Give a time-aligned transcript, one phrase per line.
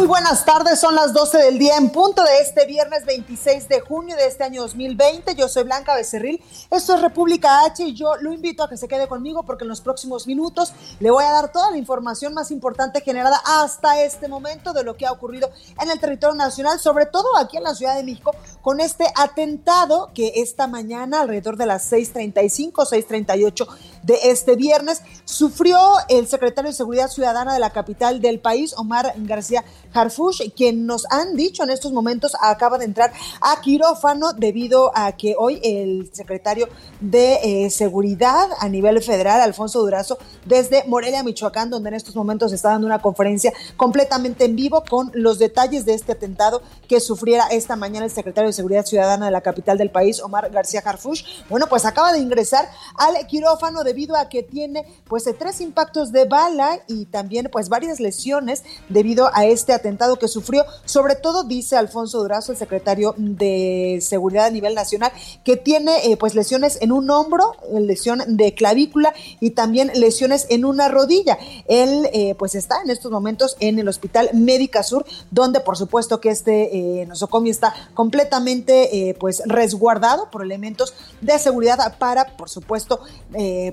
[0.00, 3.80] Muy buenas tardes, son las 12 del día en punto de este viernes 26 de
[3.80, 5.34] junio de este año 2020.
[5.34, 8.88] Yo soy Blanca Becerril, esto es República H y yo lo invito a que se
[8.88, 12.50] quede conmigo porque en los próximos minutos le voy a dar toda la información más
[12.50, 17.04] importante generada hasta este momento de lo que ha ocurrido en el territorio nacional, sobre
[17.04, 21.66] todo aquí en la Ciudad de México, con este atentado que esta mañana alrededor de
[21.66, 23.68] las 6.35, 6.38
[24.02, 29.12] de este viernes sufrió el secretario de Seguridad Ciudadana de la capital del país, Omar
[29.16, 34.92] García Harfush, quien nos han dicho en estos momentos acaba de entrar a quirófano debido
[34.94, 36.68] a que hoy el secretario
[37.00, 42.52] de eh, Seguridad a nivel federal, Alfonso Durazo, desde Morelia, Michoacán, donde en estos momentos
[42.52, 47.46] está dando una conferencia completamente en vivo con los detalles de este atentado que sufriera
[47.50, 51.24] esta mañana el secretario de Seguridad Ciudadana de la capital del país, Omar García Harfush.
[51.48, 56.24] Bueno, pues acaba de ingresar al quirófano debido a que tiene pues tres impactos de
[56.26, 61.76] bala y también pues varias lesiones debido a este atentado que sufrió, sobre todo dice
[61.76, 65.10] Alfonso Durazo, el secretario de Seguridad a nivel nacional,
[65.44, 70.64] que tiene eh, pues lesiones en un hombro, lesión de clavícula y también lesiones en
[70.64, 71.36] una rodilla.
[71.66, 76.20] Él eh, pues está en estos momentos en el Hospital Médica Sur, donde por supuesto
[76.20, 82.48] que este eh, nosocomio está completamente eh, pues resguardado por elementos de seguridad para por
[82.48, 83.00] supuesto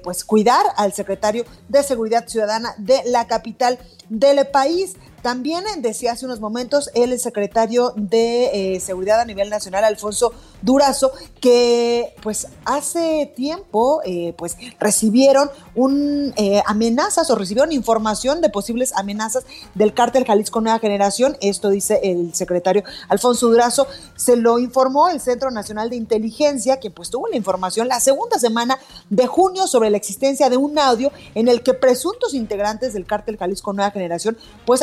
[0.03, 3.79] pues cuidar al secretario de Seguridad Ciudadana de la capital
[4.09, 4.95] del país.
[5.27, 11.11] También decía hace unos momentos el secretario de eh, Seguridad a nivel nacional, Alfonso Durazo,
[11.41, 18.93] que pues hace tiempo eh, pues recibieron un, eh, amenazas o recibieron información de posibles
[18.95, 19.43] amenazas
[19.75, 21.35] del cártel Jalisco Nueva Generación.
[21.41, 23.85] Esto dice el secretario Alfonso Durazo.
[24.15, 28.39] Se lo informó el Centro Nacional de Inteligencia, que pues tuvo la información la segunda
[28.39, 33.05] semana de junio sobre la existencia de un audio en el que presuntos integrantes del
[33.05, 34.81] cártel Jalisco Nueva Generación pues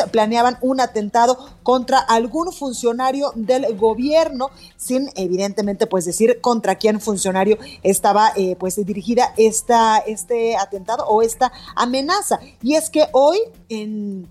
[0.61, 8.31] un atentado contra algún funcionario del gobierno, sin evidentemente pues decir contra quién funcionario estaba
[8.35, 12.39] eh, pues dirigida esta, este atentado o esta amenaza.
[12.61, 14.27] Y es que hoy en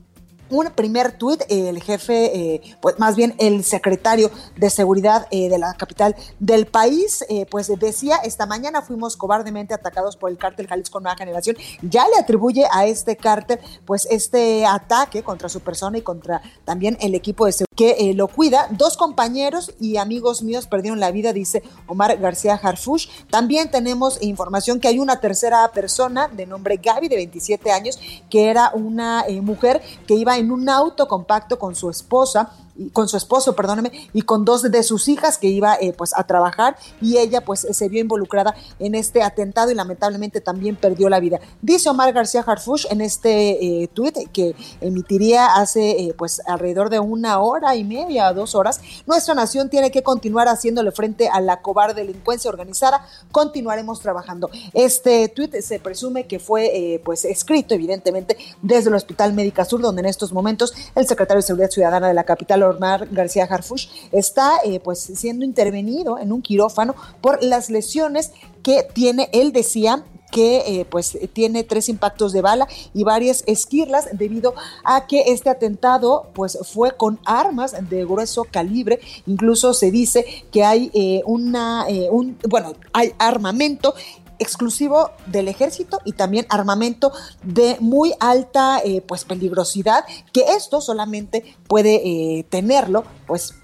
[0.50, 5.58] un primer tuit, el jefe, eh, pues más bien el secretario de seguridad eh, de
[5.58, 10.66] la capital del país, eh, pues decía, esta mañana fuimos cobardemente atacados por el cártel
[10.66, 15.98] Jalisco Nueva Generación, ya le atribuye a este cártel pues este ataque contra su persona
[15.98, 18.68] y contra también el equipo de seguridad que lo cuida.
[18.70, 23.08] Dos compañeros y amigos míos perdieron la vida, dice Omar García Harfush.
[23.30, 27.98] También tenemos información que hay una tercera persona de nombre Gaby, de 27 años,
[28.30, 32.52] que era una mujer que iba en un auto compacto con su esposa
[32.92, 36.24] con su esposo, perdóneme, y con dos de sus hijas que iba eh, pues a
[36.24, 41.20] trabajar y ella pues se vio involucrada en este atentado y lamentablemente también perdió la
[41.20, 41.40] vida.
[41.62, 46.98] Dice Omar García Harfush en este eh, tuit que emitiría hace eh, pues alrededor de
[46.98, 51.62] una hora y media dos horas, nuestra nación tiene que continuar haciéndole frente a la
[51.62, 54.50] cobarde delincuencia organizada, continuaremos trabajando.
[54.72, 60.00] Este tuit se presume que fue pues escrito evidentemente desde el Hospital Médica Sur, donde
[60.00, 64.58] en estos momentos el secretario de Seguridad Ciudadana de la capital Omar García Harfush, está
[64.64, 68.32] eh, pues siendo intervenido en un quirófano por las lesiones
[68.62, 74.08] que tiene, él decía, que eh, pues tiene tres impactos de bala y varias esquirlas
[74.12, 74.52] debido
[74.82, 78.98] a que este atentado pues fue con armas de grueso calibre.
[79.26, 83.94] Incluso se dice que hay eh, una un bueno hay armamento
[84.38, 91.56] exclusivo del ejército y también armamento de muy alta eh, pues peligrosidad, que esto solamente
[91.68, 93.54] puede eh, tenerlo pues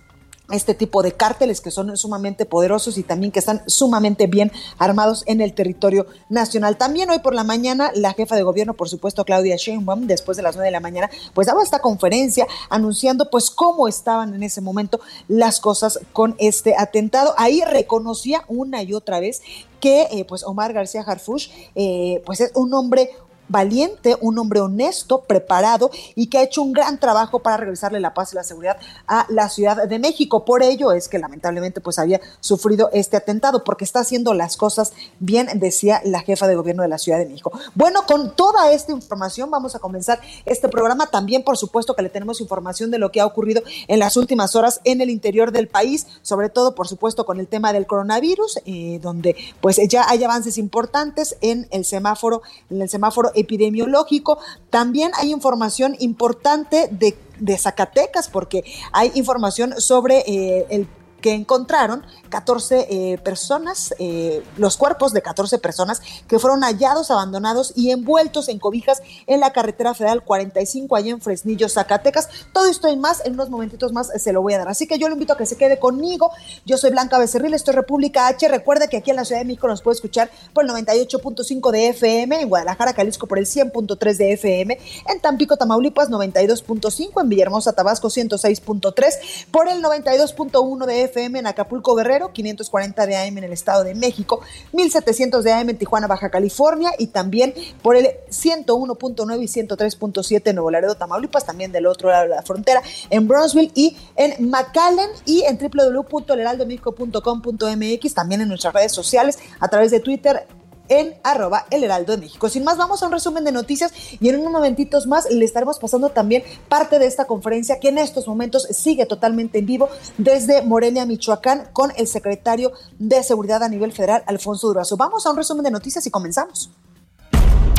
[0.51, 5.23] este tipo de cárteles que son sumamente poderosos y también que están sumamente bien armados
[5.27, 6.77] en el territorio nacional.
[6.77, 10.43] También hoy por la mañana la jefa de gobierno, por supuesto Claudia Sheinbaum, después de
[10.43, 14.61] las nueve de la mañana, pues daba esta conferencia anunciando pues cómo estaban en ese
[14.61, 17.35] momento las cosas con este atentado.
[17.37, 19.43] Ahí reconocía una y otra vez
[19.81, 23.11] que eh, pues Omar García Harfush eh, pues es un hombre
[23.51, 28.15] valiente, un hombre honesto, preparado y que ha hecho un gran trabajo para regresarle la
[28.15, 30.45] paz y la seguridad a la Ciudad de México.
[30.45, 34.93] Por ello es que lamentablemente pues había sufrido este atentado porque está haciendo las cosas
[35.19, 37.53] bien, decía la jefa de gobierno de la Ciudad de México.
[37.75, 41.09] Bueno, con toda esta información vamos a comenzar este programa.
[41.09, 44.55] También, por supuesto, que le tenemos información de lo que ha ocurrido en las últimas
[44.55, 48.61] horas en el interior del país, sobre todo, por supuesto, con el tema del coronavirus,
[48.65, 54.39] eh, donde pues ya hay avances importantes en el semáforo, en el semáforo epidemiológico.
[54.71, 60.87] También hay información importante de de Zacatecas, porque hay información sobre eh, el
[61.21, 67.73] que encontraron 14 eh, personas, eh, los cuerpos de 14 personas que fueron hallados, abandonados
[67.77, 72.29] y envueltos en cobijas en la carretera federal 45 allá en Fresnillo, Zacatecas.
[72.53, 74.69] Todo esto y más, en unos momentitos más se lo voy a dar.
[74.69, 76.31] Así que yo lo invito a que se quede conmigo.
[76.65, 78.49] Yo soy Blanca Becerril, esto es República H.
[78.49, 81.89] Recuerde que aquí en la Ciudad de México nos puede escuchar por el 98.5 de
[81.89, 84.79] FM, en Guadalajara, Jalisco por el 100.3 de FM,
[85.09, 91.95] en Tampico, Tamaulipas 92.5, en Villahermosa, Tabasco 106.3, por el 92.1 de FM en Acapulco,
[91.95, 94.41] Guerrero, 540 de AM en el Estado de México,
[94.73, 97.53] 1700 de AM en Tijuana, Baja California y también
[97.83, 102.43] por el 101.9 y 103.7 en Nuevo Laredo, Tamaulipas, también del otro lado de la
[102.43, 109.69] frontera, en Brownsville y en McAllen y en www.leraldomexico.com.mx, también en nuestras redes sociales, a
[109.69, 110.47] través de Twitter,
[110.91, 112.51] en arroba el heraldo de México.
[112.51, 115.79] Sin más, vamos a un resumen de noticias y en unos momentitos más le estaremos
[115.79, 119.89] pasando también parte de esta conferencia que en estos momentos sigue totalmente en vivo
[120.19, 124.97] desde Morelia, Michoacán, con el secretario de Seguridad a nivel federal, Alfonso Durazo.
[124.97, 126.71] Vamos a un resumen de noticias y comenzamos.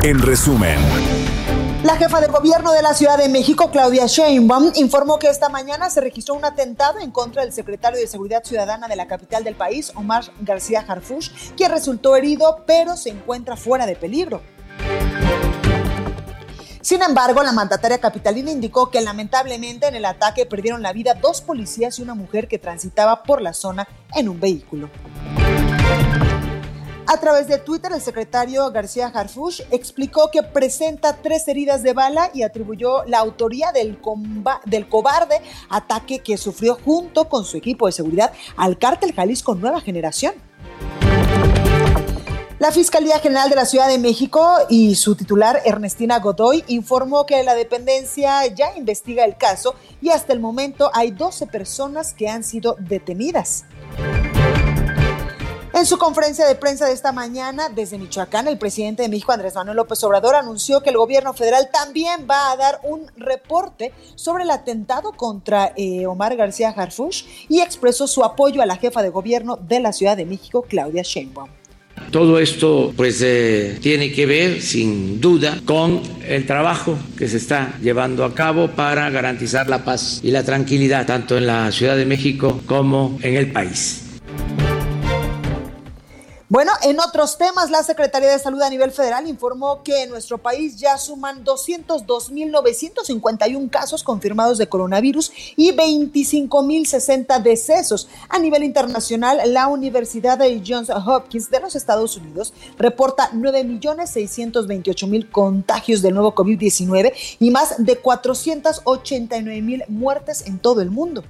[0.02, 0.78] En resumen.
[1.84, 5.90] La jefa de gobierno de la Ciudad de México, Claudia Sheinbaum, informó que esta mañana
[5.90, 9.56] se registró un atentado en contra del secretario de Seguridad Ciudadana de la capital del
[9.56, 14.42] país, Omar García Harfush, quien resultó herido, pero se encuentra fuera de peligro.
[16.82, 21.40] Sin embargo, la mandataria capitalina indicó que lamentablemente en el ataque perdieron la vida dos
[21.40, 24.88] policías y una mujer que transitaba por la zona en un vehículo.
[27.06, 32.30] A través de Twitter, el secretario García Harfush explicó que presenta tres heridas de bala
[32.32, 33.98] y atribuyó la autoría del,
[34.66, 39.80] del cobarde ataque que sufrió junto con su equipo de seguridad al cártel Jalisco Nueva
[39.80, 40.34] Generación.
[42.60, 47.42] La Fiscalía General de la Ciudad de México y su titular Ernestina Godoy informó que
[47.42, 52.44] la dependencia ya investiga el caso y hasta el momento hay 12 personas que han
[52.44, 53.64] sido detenidas.
[55.74, 59.54] En su conferencia de prensa de esta mañana desde Michoacán, el presidente de México, Andrés
[59.54, 64.44] Manuel López Obrador, anunció que el gobierno federal también va a dar un reporte sobre
[64.44, 69.08] el atentado contra eh, Omar García Harfush y expresó su apoyo a la jefa de
[69.08, 71.48] gobierno de la Ciudad de México, Claudia Sheinbaum.
[72.10, 73.24] Todo esto pues
[73.80, 79.08] tiene que ver sin duda con el trabajo que se está llevando a cabo para
[79.08, 83.52] garantizar la paz y la tranquilidad tanto en la Ciudad de México como en el
[83.52, 84.02] país.
[86.52, 90.36] Bueno, en otros temas, la Secretaría de Salud a nivel federal informó que en nuestro
[90.36, 98.06] país ya suman 202.951 casos confirmados de coronavirus y 25.060 decesos.
[98.28, 106.02] A nivel internacional, la Universidad de Johns Hopkins de los Estados Unidos reporta 9.628.000 contagios
[106.02, 111.24] del nuevo COVID-19 y más de 489.000 muertes en todo el mundo.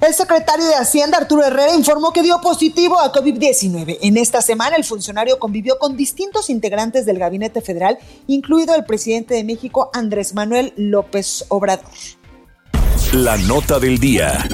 [0.00, 3.98] El secretario de Hacienda, Arturo Herrera, informó que dio positivo a COVID-19.
[4.00, 9.34] En esta semana, el funcionario convivió con distintos integrantes del gabinete federal, incluido el presidente
[9.34, 11.84] de México, Andrés Manuel López Obrador.
[13.12, 14.48] La nota del día.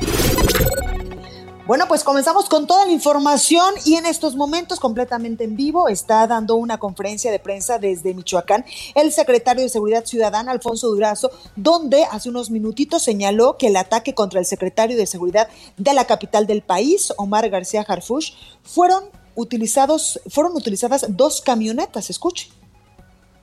[1.66, 6.24] Bueno, pues comenzamos con toda la información y en estos momentos completamente en vivo está
[6.28, 12.04] dando una conferencia de prensa desde Michoacán el secretario de Seguridad Ciudadana, Alfonso Durazo, donde
[12.04, 16.46] hace unos minutitos señaló que el ataque contra el secretario de Seguridad de la capital
[16.46, 19.02] del país, Omar García Harfush, fueron
[19.34, 22.10] utilizados, fueron utilizadas dos camionetas.
[22.10, 22.48] Escuche.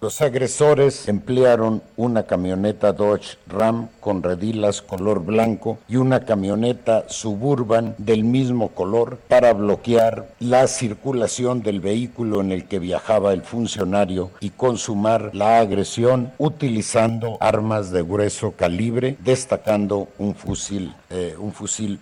[0.03, 7.95] Los agresores emplearon una camioneta Dodge Ram con redilas color blanco y una camioneta Suburban
[7.98, 14.31] del mismo color para bloquear la circulación del vehículo en el que viajaba el funcionario
[14.41, 21.98] y consumar la agresión utilizando armas de grueso calibre, destacando un fusil, eh, un fusil.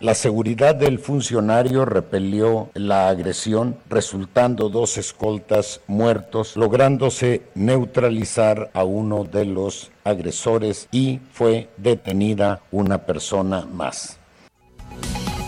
[0.00, 9.24] La seguridad del funcionario repelió la agresión, resultando dos escoltas muertos, lográndose neutralizar a uno
[9.24, 14.18] de los agresores y fue detenida una persona más.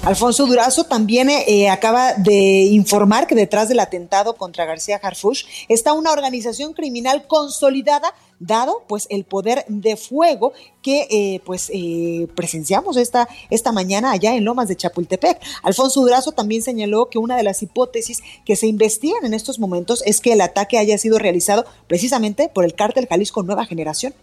[0.06, 5.94] Alfonso Durazo también eh, acaba de informar que detrás del atentado contra García Harfush está
[5.94, 12.96] una organización criminal consolidada dado pues el poder de fuego que eh, pues eh, presenciamos
[12.96, 15.40] esta, esta mañana allá en Lomas de Chapultepec.
[15.64, 20.04] Alfonso Durazo también señaló que una de las hipótesis que se investigan en estos momentos
[20.06, 24.14] es que el ataque haya sido realizado precisamente por el cártel Jalisco Nueva Generación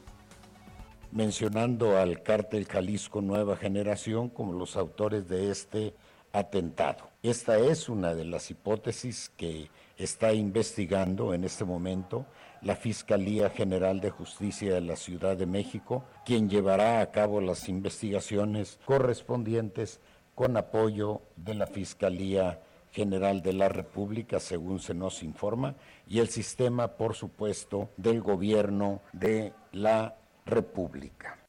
[1.14, 5.94] mencionando al cártel Jalisco Nueva Generación como los autores de este
[6.32, 7.12] atentado.
[7.22, 12.26] Esta es una de las hipótesis que está investigando en este momento
[12.64, 17.70] la Fiscalía General de Justicia de la Ciudad de México, quien llevará a cabo las
[17.70, 20.00] investigaciones correspondientes
[20.34, 22.60] con apoyo de la Fiscalía
[22.92, 25.76] General de la República, según se nos informa,
[26.08, 30.16] y el sistema, por supuesto, del gobierno de la
[30.46, 31.44] República.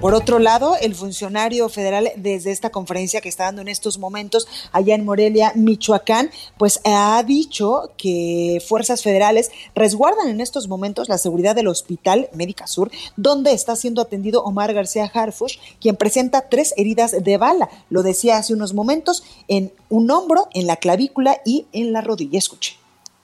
[0.00, 4.46] Por otro lado, el funcionario federal desde esta conferencia que está dando en estos momentos
[4.70, 11.18] allá en Morelia, Michoacán, pues ha dicho que fuerzas federales resguardan en estos momentos la
[11.18, 16.74] seguridad del Hospital Médica Sur, donde está siendo atendido Omar García Harfush, quien presenta tres
[16.76, 17.68] heridas de bala.
[17.90, 22.38] Lo decía hace unos momentos en un hombro, en la clavícula y en la rodilla.
[22.38, 22.76] Escuche.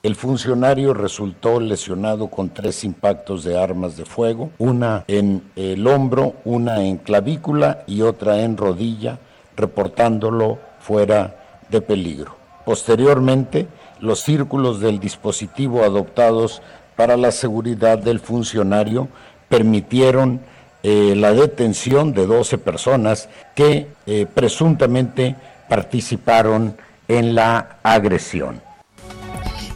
[0.05, 6.35] El funcionario resultó lesionado con tres impactos de armas de fuego, una en el hombro,
[6.45, 9.17] una en clavícula y otra en rodilla,
[9.57, 12.35] reportándolo fuera de peligro.
[12.65, 13.65] Posteriormente,
[13.99, 16.61] los círculos del dispositivo adoptados
[16.95, 19.07] para la seguridad del funcionario
[19.49, 20.39] permitieron
[20.83, 25.35] eh, la detención de 12 personas que eh, presuntamente
[25.67, 28.64] participaron en la agresión.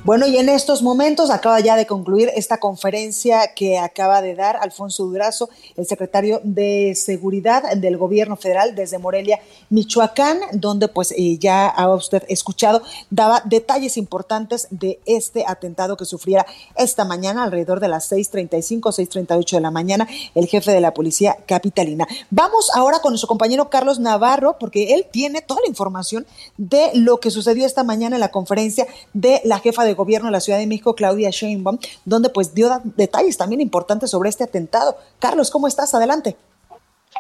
[0.06, 4.56] Bueno, y en estos momentos acaba ya de concluir esta conferencia que acaba de dar
[4.56, 9.40] Alfonso Durazo, el secretario de Seguridad del Gobierno Federal desde Morelia,
[9.70, 16.06] Michoacán, donde pues eh, ya ha usted escuchado, daba detalles importantes de este atentado que
[16.06, 16.46] sufriera
[16.78, 21.38] esta mañana alrededor de las 6.35, 6.38 de la mañana, el jefe de la policía
[21.46, 22.08] capitalina.
[22.30, 26.26] Vamos ahora con nuestro compañero Carlos Navarro, porque él tiene toda la información
[26.58, 30.28] de lo que sucedió esta mañana en la conferencia de la jefa de de Gobierno
[30.28, 34.46] de la Ciudad de México, Claudia Sheinbaum, donde pues dio detalles también importantes sobre este
[34.46, 34.98] atentado.
[35.20, 35.94] Carlos, ¿cómo estás?
[35.94, 36.38] Adelante.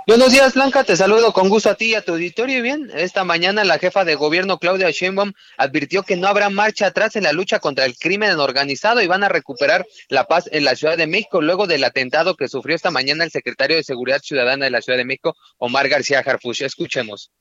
[0.07, 0.83] Buenos días, Blanca.
[0.83, 2.63] Te saludo con gusto a ti y a tu auditorio.
[2.63, 7.15] Bien, esta mañana la jefa de gobierno, Claudia Sheinbaum, advirtió que no habrá marcha atrás
[7.15, 10.75] en la lucha contra el crimen organizado y van a recuperar la paz en la
[10.75, 14.65] Ciudad de México luego del atentado que sufrió esta mañana el secretario de Seguridad Ciudadana
[14.65, 16.61] de la Ciudad de México, Omar García Harfuch.
[16.61, 17.31] Escuchemos.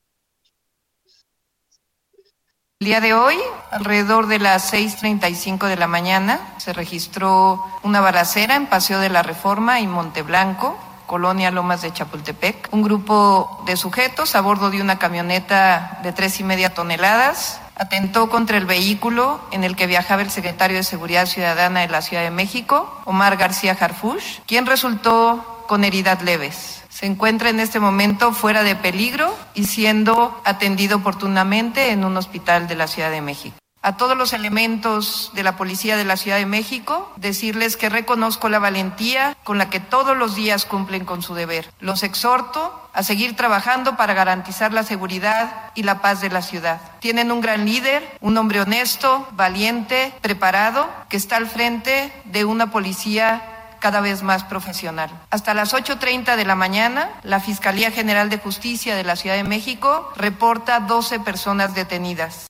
[2.80, 3.34] El día de hoy,
[3.72, 9.24] alrededor de las 6.35 de la mañana, se registró una balacera en Paseo de la
[9.24, 12.68] Reforma y Monteblanco, Colonia Lomas de Chapultepec.
[12.70, 18.30] Un grupo de sujetos a bordo de una camioneta de tres y media toneladas atentó
[18.30, 22.22] contra el vehículo en el que viajaba el secretario de Seguridad Ciudadana de la Ciudad
[22.22, 28.32] de México, Omar García Harfush, quien resultó con heridas leves se encuentra en este momento
[28.32, 33.56] fuera de peligro y siendo atendido oportunamente en un hospital de la Ciudad de México.
[33.82, 38.48] A todos los elementos de la Policía de la Ciudad de México, decirles que reconozco
[38.48, 41.70] la valentía con la que todos los días cumplen con su deber.
[41.78, 46.80] Los exhorto a seguir trabajando para garantizar la seguridad y la paz de la ciudad.
[46.98, 52.72] Tienen un gran líder, un hombre honesto, valiente, preparado, que está al frente de una
[52.72, 55.10] policía cada vez más profesional.
[55.30, 59.44] Hasta las 8.30 de la mañana, la Fiscalía General de Justicia de la Ciudad de
[59.44, 62.48] México reporta 12 personas detenidas.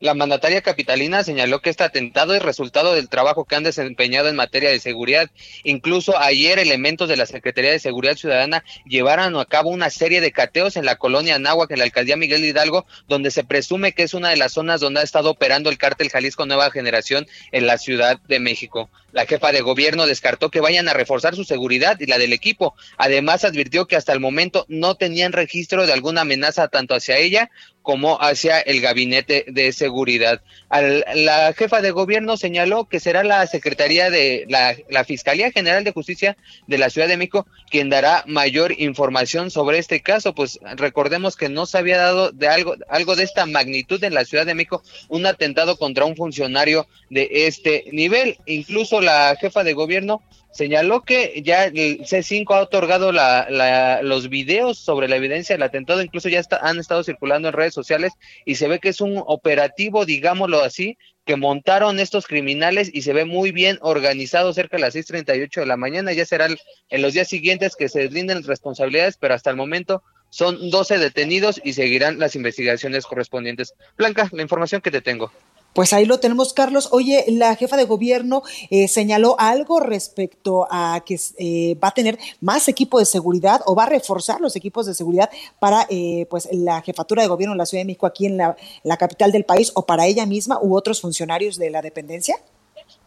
[0.00, 4.34] La mandataria capitalina señaló que este atentado es resultado del trabajo que han desempeñado en
[4.34, 5.28] materia de seguridad.
[5.62, 10.32] Incluso ayer elementos de la Secretaría de Seguridad Ciudadana llevaron a cabo una serie de
[10.32, 14.14] cateos en la colonia Anáhuac, en la alcaldía Miguel Hidalgo, donde se presume que es
[14.14, 17.76] una de las zonas donde ha estado operando el cártel Jalisco Nueva Generación en la
[17.76, 18.88] Ciudad de México.
[19.12, 22.74] La jefa de gobierno descartó que vayan a reforzar su seguridad y la del equipo.
[22.96, 27.50] Además, advirtió que hasta el momento no tenían registro de alguna amenaza tanto hacia ella
[27.82, 30.42] como hacia el gabinete de seguridad.
[30.70, 35.92] la jefa de gobierno señaló que será la Secretaría de la, la, Fiscalía General de
[35.92, 36.36] Justicia
[36.66, 41.48] de la Ciudad de México quien dará mayor información sobre este caso, pues recordemos que
[41.48, 44.82] no se había dado de algo, algo de esta magnitud en la Ciudad de México,
[45.08, 48.38] un atentado contra un funcionario de este nivel.
[48.46, 54.78] Incluso la jefa de gobierno señaló que ya el C5 ha otorgado la, los videos
[54.78, 58.12] sobre la evidencia del atentado, incluso ya han estado circulando en redes sociales
[58.44, 63.12] y se ve que es un operativo, digámoslo así, que montaron estos criminales y se
[63.12, 66.12] ve muy bien organizado cerca de las 6.38 de la mañana.
[66.12, 66.56] Ya serán
[66.88, 70.02] en los días siguientes que se deslinden responsabilidades, pero hasta el momento
[70.32, 73.74] Son 12 detenidos y seguirán las investigaciones correspondientes.
[73.96, 75.32] Blanca, la información que te tengo.
[75.72, 76.88] Pues ahí lo tenemos, Carlos.
[76.90, 82.18] Oye, la jefa de gobierno eh, señaló algo respecto a que eh, va a tener
[82.40, 86.48] más equipo de seguridad o va a reforzar los equipos de seguridad para eh, pues
[86.52, 89.44] la jefatura de gobierno de la Ciudad de México aquí en la, la capital del
[89.44, 92.36] país o para ella misma u otros funcionarios de la dependencia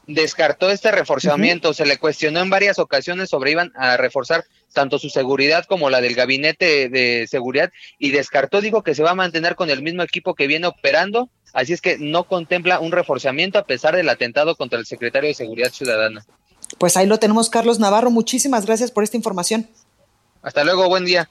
[0.08, 1.74] descartó este reforzamiento.
[1.74, 4.44] Se le cuestionó en varias ocasiones sobre iban a reforzar
[4.74, 9.12] tanto su seguridad como la del gabinete de seguridad y descartó, dijo que se va
[9.12, 12.92] a mantener con el mismo equipo que viene operando, así es que no contempla un
[12.92, 16.26] reforzamiento a pesar del atentado contra el secretario de Seguridad Ciudadana.
[16.78, 18.12] Pues ahí lo tenemos, Carlos Navarro.
[18.12, 19.70] Muchísimas gracias por esta información.
[20.42, 21.30] Hasta luego, buen día.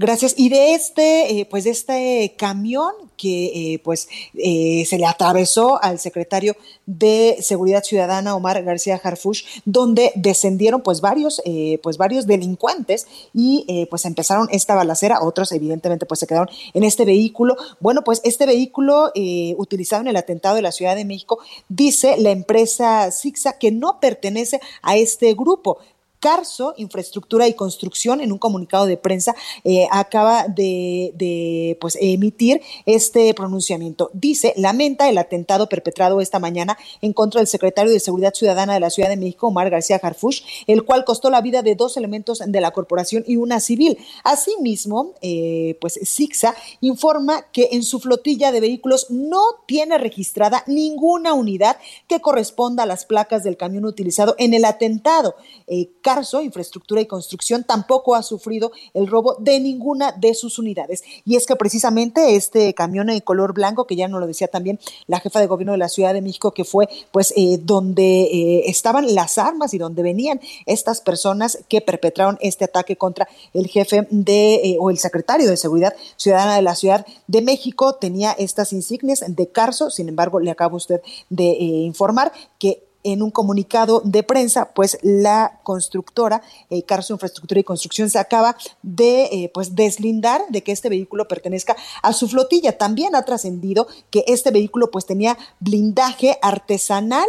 [0.00, 0.32] Gracias.
[0.38, 5.78] Y de este, eh, pues de este camión que eh, pues eh, se le atravesó
[5.82, 11.42] al secretario de Seguridad Ciudadana Omar García Harfush, donde descendieron pues varios,
[11.82, 15.20] pues varios delincuentes y pues empezaron esta balacera.
[15.20, 17.56] Otros evidentemente pues se quedaron en este vehículo.
[17.78, 19.12] Bueno, pues este vehículo
[19.58, 24.00] utilizado en el atentado de la Ciudad de México dice la empresa Sixa que no
[24.00, 25.76] pertenece a este grupo
[26.20, 29.34] Carso, Infraestructura y Construcción, en un comunicado de prensa,
[29.64, 34.10] eh, acaba de, pues, emitir este pronunciamiento.
[34.12, 38.80] Dice, lamenta el atentado perpetrado esta mañana en contra del secretario de Seguridad Ciudadana de
[38.80, 42.42] la Ciudad de México, Omar García Harfush, el cual costó la vida de dos elementos
[42.46, 43.98] de la corporación y una civil.
[44.22, 51.32] Asimismo, eh, pues SIGSA informa que en su flotilla de vehículos no tiene registrada ninguna
[51.32, 55.34] unidad que corresponda a las placas del camión utilizado en el atentado.
[55.66, 61.04] Eh, Carso, Infraestructura y Construcción, tampoco ha sufrido el robo de ninguna de sus unidades.
[61.24, 64.80] Y es que precisamente este camión en color blanco, que ya nos lo decía también
[65.06, 68.62] la jefa de gobierno de la Ciudad de México, que fue pues eh, donde eh,
[68.66, 74.08] estaban las armas y donde venían estas personas que perpetraron este ataque contra el jefe
[74.10, 78.72] de eh, o el secretario de Seguridad Ciudadana de la Ciudad de México, tenía estas
[78.72, 84.22] insignias de Carso, sin embargo, le acaba usted de informar que en un comunicado de
[84.22, 90.42] prensa, pues la constructora eh, Carso Infraestructura y Construcción se acaba de eh, pues deslindar
[90.48, 92.78] de que este vehículo pertenezca a su flotilla.
[92.78, 97.28] También ha trascendido que este vehículo pues tenía blindaje artesanal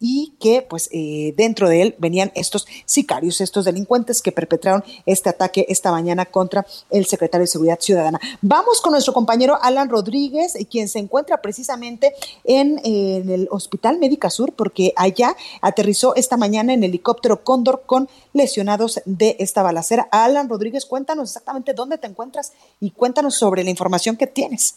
[0.00, 5.28] y que pues eh, dentro de él venían estos sicarios, estos delincuentes que perpetraron este
[5.28, 8.20] ataque esta mañana contra el secretario de Seguridad Ciudadana.
[8.42, 14.30] Vamos con nuestro compañero Alan Rodríguez, quien se encuentra precisamente en, en el Hospital Médica
[14.30, 20.08] Sur, porque allá aterrizó esta mañana en helicóptero Cóndor con lesionados de esta balacera.
[20.10, 24.76] Alan Rodríguez, cuéntanos exactamente dónde te encuentras y cuéntanos sobre la información que tienes.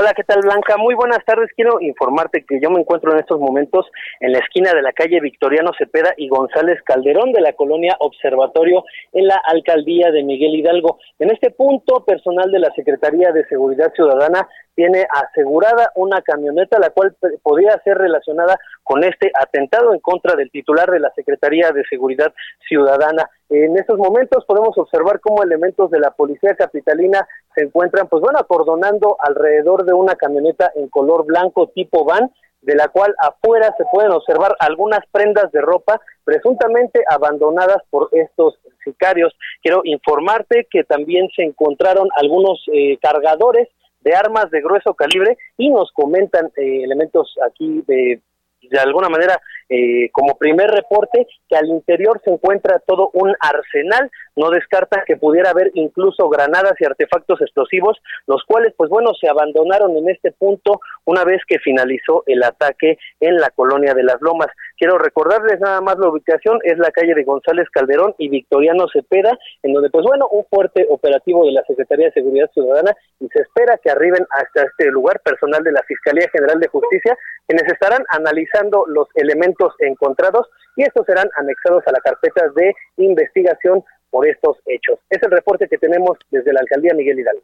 [0.00, 0.76] Hola, ¿qué tal Blanca?
[0.76, 1.50] Muy buenas tardes.
[1.56, 3.84] Quiero informarte que yo me encuentro en estos momentos
[4.20, 8.84] en la esquina de la calle Victoriano Cepeda y González Calderón de la colonia Observatorio
[9.12, 11.00] en la alcaldía de Miguel Hidalgo.
[11.18, 14.46] En este punto, personal de la Secretaría de Seguridad Ciudadana
[14.78, 17.12] tiene asegurada una camioneta la cual
[17.42, 22.32] podría ser relacionada con este atentado en contra del titular de la Secretaría de Seguridad
[22.68, 23.28] Ciudadana.
[23.48, 28.38] En estos momentos podemos observar cómo elementos de la Policía Capitalina se encuentran, pues bueno,
[28.38, 32.30] acordonando alrededor de una camioneta en color blanco tipo van,
[32.62, 38.60] de la cual afuera se pueden observar algunas prendas de ropa presuntamente abandonadas por estos
[38.84, 39.36] sicarios.
[39.60, 43.68] Quiero informarte que también se encontraron algunos eh, cargadores
[44.00, 48.20] de armas de grueso calibre y nos comentan eh, elementos aquí de
[48.62, 54.10] de alguna manera eh, como primer reporte que al interior se encuentra todo un arsenal,
[54.38, 59.28] no descarta que pudiera haber incluso granadas y artefactos explosivos, los cuales pues bueno se
[59.28, 64.20] abandonaron en este punto una vez que finalizó el ataque en la colonia de las
[64.20, 64.48] Lomas.
[64.76, 69.36] Quiero recordarles nada más la ubicación, es la calle de González Calderón y Victoriano Cepeda,
[69.62, 73.42] en donde pues bueno, un fuerte operativo de la Secretaría de Seguridad Ciudadana y se
[73.42, 78.04] espera que arriben hasta este lugar personal de la Fiscalía General de Justicia, quienes estarán
[78.10, 80.46] analizando los elementos encontrados
[80.76, 84.98] y estos serán anexados a la carpeta de investigación por estos hechos.
[85.10, 87.42] Es el reporte que tenemos desde la Alcaldía Miguel Hidalgo.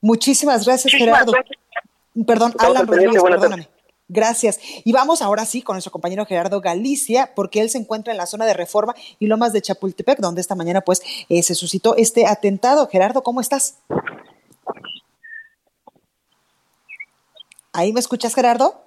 [0.00, 1.32] Muchísimas gracias, Gerardo.
[2.26, 3.68] Perdón, Alan Rodríguez, perdóname.
[4.08, 4.60] Gracias.
[4.84, 8.26] Y vamos ahora sí con nuestro compañero Gerardo Galicia, porque él se encuentra en la
[8.26, 12.26] zona de Reforma y Lomas de Chapultepec, donde esta mañana pues eh, se suscitó este
[12.26, 12.88] atentado.
[12.88, 13.78] Gerardo, ¿cómo estás?
[17.72, 18.82] ¿Ahí me escuchas, Gerardo?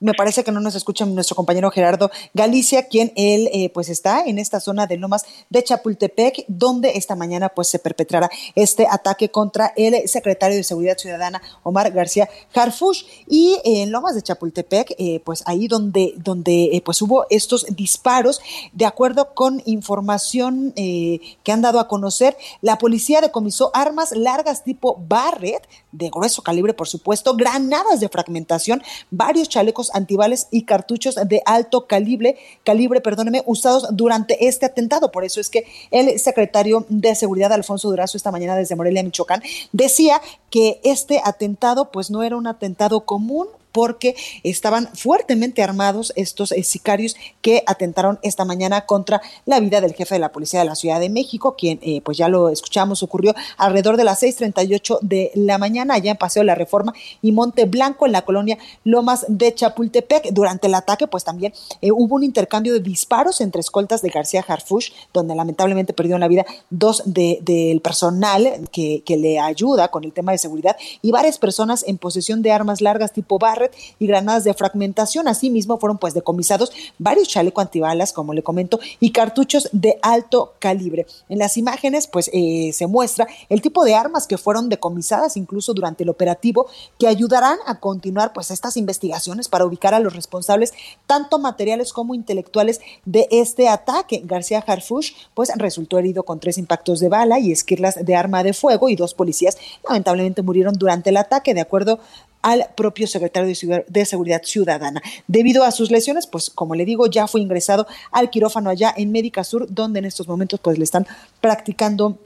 [0.00, 4.24] Me parece que no nos escucha nuestro compañero Gerardo Galicia, quien él eh, pues está
[4.24, 9.30] en esta zona de Lomas de Chapultepec, donde esta mañana pues se perpetrará este ataque
[9.30, 15.20] contra el secretario de Seguridad Ciudadana Omar García Harfush y en Lomas de Chapultepec eh,
[15.24, 18.40] pues ahí donde donde eh, pues hubo estos disparos
[18.72, 24.96] de acuerdo con información que han dado a conocer la policía decomisó armas largas tipo
[25.08, 31.42] Barrett de grueso calibre por supuesto granadas de fragmentación varios chalecos antibales y cartuchos de
[31.46, 35.10] alto calibre, calibre, perdóneme, usados durante este atentado.
[35.10, 39.42] Por eso es que el secretario de Seguridad, Alfonso Durazo, esta mañana desde Morelia, Michoacán,
[39.72, 46.52] decía que este atentado pues no era un atentado común, porque estaban fuertemente armados estos
[46.52, 50.66] eh, sicarios que atentaron esta mañana contra la vida del jefe de la policía de
[50.66, 54.98] la Ciudad de México, quien, eh, pues ya lo escuchamos, ocurrió alrededor de las 6:38
[55.02, 58.58] de la mañana allá en Paseo de la Reforma y Monte Blanco, en la colonia
[58.84, 60.30] Lomas de Chapultepec.
[60.32, 64.44] Durante el ataque, pues también eh, hubo un intercambio de disparos entre escoltas de García
[64.46, 70.12] Harfush, donde lamentablemente perdieron la vida dos del personal que, que le ayuda con el
[70.12, 73.59] tema de seguridad y varias personas en posesión de armas largas tipo bar
[73.98, 75.28] y granadas de fragmentación.
[75.28, 81.06] Asimismo, fueron pues decomisados varios chalecos antibalas, como le comento, y cartuchos de alto calibre.
[81.28, 85.74] En las imágenes, pues eh, se muestra el tipo de armas que fueron decomisadas incluso
[85.74, 86.66] durante el operativo,
[86.98, 90.72] que ayudarán a continuar pues estas investigaciones para ubicar a los responsables,
[91.06, 94.22] tanto materiales como intelectuales, de este ataque.
[94.24, 98.52] García Harfush, pues resultó herido con tres impactos de bala y esquirlas de arma de
[98.52, 102.00] fuego y dos policías lamentablemente murieron durante el ataque, de acuerdo
[102.42, 103.52] al propio secretario
[103.88, 105.02] de Seguridad Ciudadana.
[105.26, 109.12] Debido a sus lesiones, pues como le digo, ya fue ingresado al quirófano allá en
[109.12, 111.06] Médica Sur, donde en estos momentos pues le están
[111.40, 112.18] practicando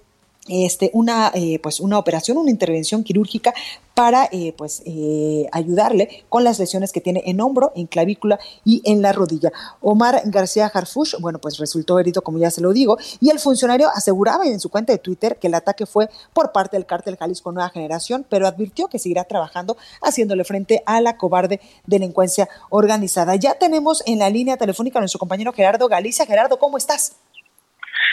[0.49, 3.55] este, una, eh, pues una operación, una intervención quirúrgica
[3.95, 8.83] para eh, pues, eh, ayudarle con las lesiones que tiene en hombro, en clavícula y
[8.85, 9.53] en la rodilla.
[9.81, 13.89] Omar García Harfush, bueno, pues resultó herido, como ya se lo digo, y el funcionario
[13.95, 17.53] aseguraba en su cuenta de Twitter que el ataque fue por parte del cártel Jalisco
[17.53, 23.37] Nueva Generación, pero advirtió que seguirá trabajando haciéndole frente a la cobarde delincuencia organizada.
[23.37, 26.27] Ya tenemos en la línea telefónica a nuestro compañero Gerardo Galicia.
[26.27, 27.13] Gerardo, ¿cómo estás?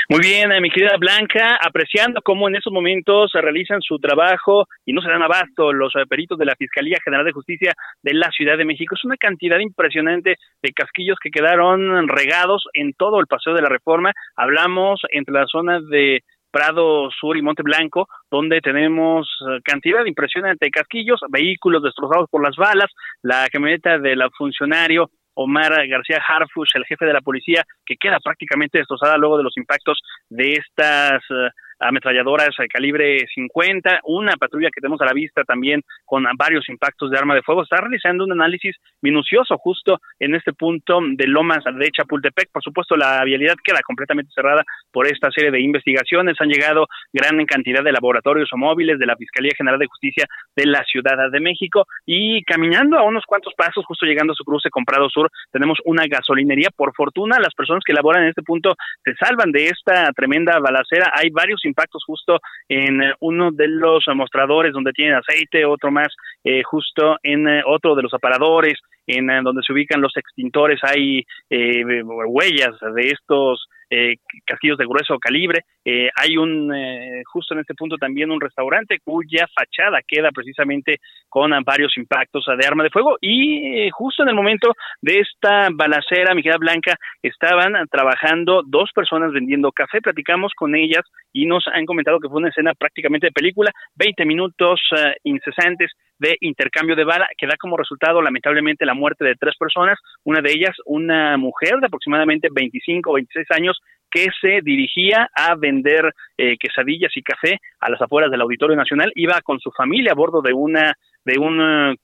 [0.10, 4.68] Muy bien, eh, mi querida Blanca, apreciando cómo en esos momentos se realizan su trabajo
[4.86, 8.14] y no se dan abasto los eh, peritos de la Fiscalía General de Justicia de
[8.14, 8.96] la Ciudad de México.
[8.96, 13.70] Es una cantidad impresionante de casquillos que quedaron regados en todo el Paseo de la
[13.70, 14.12] Reforma.
[14.36, 20.66] Hablamos entre las zonas de Prado Sur y Monte Blanco, donde tenemos eh, cantidad impresionante
[20.66, 25.10] de casquillos, vehículos destrozados por las balas, la camioneta del funcionario
[25.44, 29.58] Omar García Harfush, el jefe de la policía, que queda prácticamente destrozada luego de los
[29.58, 30.00] impactos
[30.30, 31.50] de estas eh,
[31.82, 37.12] ametralladoras al calibre 50, una patrulla que tenemos a la vista también con varios impactos
[37.12, 37.64] de arma de fuego.
[37.64, 42.52] Está realizando un análisis minucioso justo en este punto de Lomas de Chapultepec.
[42.52, 46.40] Por supuesto, la vialidad queda completamente cerrada por esta serie de investigaciones.
[46.40, 50.66] Han llegado gran cantidad de laboratorios o móviles de la Fiscalía General de Justicia de
[50.66, 54.70] la Ciudad de México y caminando a unos cuantos pasos, justo llegando a su cruce
[54.70, 56.70] con Prado Sur, tenemos una gasolinería.
[56.76, 61.12] Por fortuna, las personas que laboran en este punto se salvan de esta tremenda balacera.
[61.16, 66.10] Hay varios impactos justo en eh, uno de los mostradores donde tienen aceite, otro más
[66.44, 71.26] eh, justo en eh, otro de los aparadores, en donde se ubican los extintores, hay
[71.50, 75.66] huellas de estos eh, casquillos de grueso calibre.
[75.84, 81.00] Eh, hay un, eh, justo en este punto también un restaurante cuya fachada queda precisamente
[81.28, 83.18] con varios impactos de arma de fuego.
[83.20, 89.74] Y justo en el momento de esta balacera, mi Blanca, estaban trabajando dos personas vendiendo
[89.74, 93.72] café, platicamos con ellas y nos han comentado que fue una escena prácticamente de película,
[93.96, 94.80] 20 minutos
[95.24, 99.98] incesantes de intercambio de bala, que da como resultado lamentablemente la muerte de tres personas,
[100.24, 103.80] una de ellas una mujer de aproximadamente 25 o 26 años
[104.12, 109.12] que se dirigía a vender eh, quesadillas y café a las afueras del Auditorio Nacional,
[109.16, 110.94] iba con su familia a bordo de una
[111.26, 111.96] de un eh,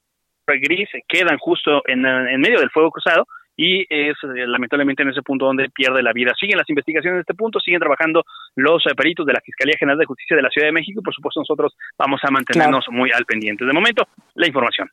[0.62, 3.28] gris, quedan justo en, en medio del fuego cruzado
[3.58, 6.34] y es eh, lamentablemente en ese punto donde pierde la vida.
[6.40, 8.24] Siguen las investigaciones en este punto, siguen trabajando
[8.56, 11.04] los eh, peritos de la Fiscalía General de Justicia de la Ciudad de México y
[11.04, 13.66] por supuesto nosotros vamos a mantenernos muy al pendiente.
[13.66, 14.90] De momento, la información.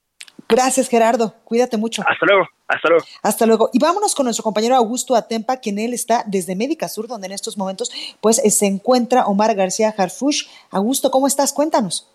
[0.49, 1.35] Gracias, Gerardo.
[1.45, 2.03] Cuídate mucho.
[2.07, 2.49] Hasta luego.
[2.67, 3.05] Hasta luego.
[3.23, 3.71] Hasta luego.
[3.73, 7.33] Y vámonos con nuestro compañero Augusto Atempa, quien él está desde Médica Sur, donde en
[7.33, 10.47] estos momentos pues se encuentra Omar García Harfush.
[10.71, 11.53] Augusto, ¿cómo estás?
[11.53, 12.14] Cuéntanos.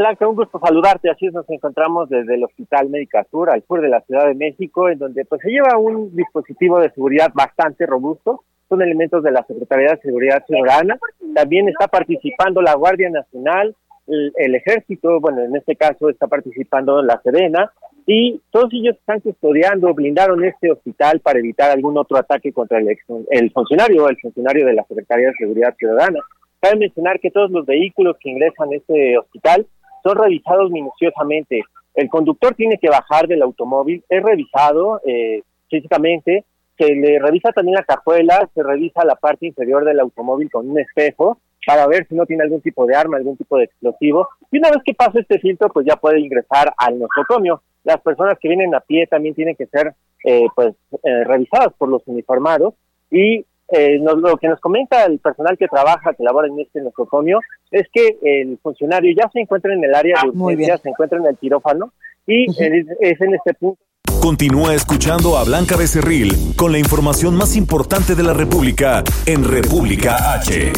[0.00, 1.10] Blanca, un gusto saludarte.
[1.10, 4.34] Así es, nos encontramos desde el Hospital Médica Sur, al sur de la Ciudad de
[4.34, 8.42] México, en donde pues se lleva un dispositivo de seguridad bastante robusto.
[8.70, 10.98] Son elementos de la Secretaría de Seguridad Ciudadana.
[11.34, 17.20] También está participando la Guardia Nacional, el, Ejército, bueno, en este caso está participando la
[17.22, 17.70] Serena,
[18.06, 22.96] y todos ellos están custodiando, blindaron este hospital para evitar algún otro ataque contra el,
[23.30, 26.20] el funcionario, el funcionario de la Secretaría de Seguridad Ciudadana.
[26.58, 29.66] Cabe mencionar que todos los vehículos que ingresan a este hospital
[30.02, 31.62] son revisados minuciosamente.
[31.94, 36.44] El conductor tiene que bajar del automóvil, es revisado eh, físicamente,
[36.78, 40.78] se le revisa también la cajuela, se revisa la parte inferior del automóvil con un
[40.78, 44.28] espejo para ver si no tiene algún tipo de arma, algún tipo de explosivo.
[44.50, 47.62] Y una vez que pasa este filtro, pues ya puede ingresar al nosocomio.
[47.84, 51.88] Las personas que vienen a pie también tienen que ser eh, pues eh, revisadas por
[51.88, 52.74] los uniformados
[53.10, 57.40] y eh, lo que nos comenta el personal que trabaja, que labora en este nosocomio,
[57.70, 61.18] es que el funcionario ya se encuentra en el área de ah, urgencia, se encuentra
[61.18, 61.92] en el quirófano
[62.26, 63.80] y es, en este punto.
[64.20, 70.34] Continúa escuchando a Blanca Becerril con la información más importante de la República en República
[70.34, 70.72] H.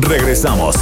[0.00, 0.76] Regresamos.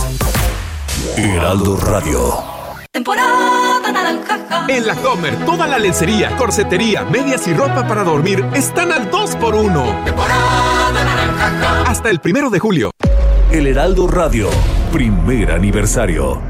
[1.16, 2.53] Heraldo Radio.
[2.94, 4.66] Temporada naranja.
[4.68, 10.04] En la Comer, toda la lencería, corsetería, medias y ropa para dormir están al 2x1.
[10.04, 11.83] Temporada naranja.
[11.90, 12.92] Hasta el primero de julio.
[13.50, 14.48] El Heraldo Radio,
[14.92, 16.40] primer aniversario.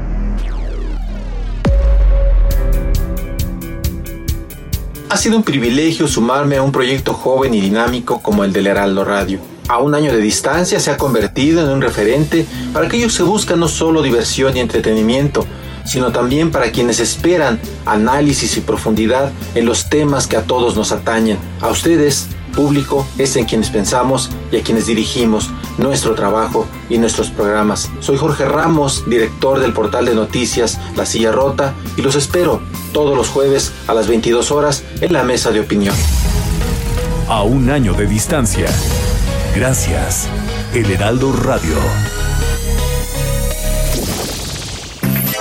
[5.09, 9.03] Ha sido un privilegio sumarme a un proyecto joven y dinámico como el del Heraldo
[9.03, 9.39] Radio.
[9.67, 13.59] A un año de distancia se ha convertido en un referente para aquellos que buscan
[13.59, 15.47] no solo diversión y entretenimiento,
[15.85, 20.91] sino también para quienes esperan análisis y profundidad en los temas que a todos nos
[20.91, 21.37] atañen.
[21.61, 27.29] A ustedes, público, es en quienes pensamos y a quienes dirigimos nuestro trabajo y nuestros
[27.29, 27.89] programas.
[27.99, 32.61] Soy Jorge Ramos, director del portal de noticias La Silla Rota, y los espero
[32.93, 35.95] todos los jueves a las 22 horas en la mesa de opinión.
[37.27, 38.67] A un año de distancia.
[39.55, 40.27] Gracias.
[40.73, 41.75] El Heraldo Radio.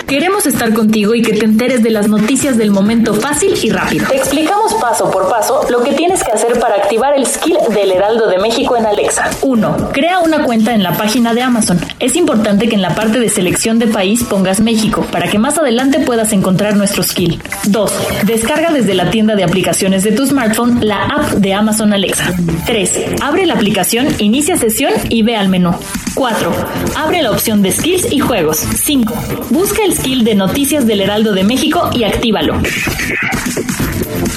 [0.06, 4.06] Queremos estar contigo y que te enteres de las noticias del momento fácil y rápido.
[4.08, 7.90] Te explicamos paso por paso lo que tienes que hacer para activar el skill del
[7.90, 9.30] Heraldo de México en Alexa.
[9.42, 9.90] 1.
[9.92, 11.78] Crea una cuenta en la página de Amazon.
[12.00, 15.56] Es importante que en la parte de selección de país pongas México para que más
[15.56, 17.40] adelante puedas encontrar nuestro skill.
[17.64, 17.92] 2.
[18.24, 22.34] Descarga desde la tienda de aplicaciones de tu smartphone la app de Amazon Alexa.
[22.66, 23.22] 3.
[23.22, 25.74] Abre la aplicación, inicia sesión y ve al menú.
[26.14, 26.52] 4.
[26.96, 28.58] Abre la opción de skills y juegos.
[28.58, 29.14] 5.
[29.50, 32.60] Busca el skill de noticias del Heraldo de México y actívalo.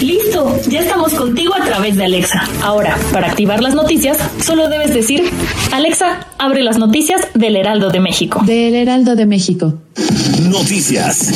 [0.02, 2.44] Listo, ya estamos contigo a través de Alexa.
[2.62, 5.24] Ahora, para activar las noticias, solo debes decir,
[5.72, 8.42] Alexa, abre las noticias del Heraldo de México.
[8.46, 9.74] Del Heraldo de México.
[10.50, 11.32] Noticias.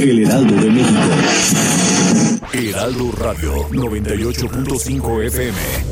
[0.00, 1.00] El Heraldo de México.
[2.52, 5.91] Heraldo Radio 98.5 FM.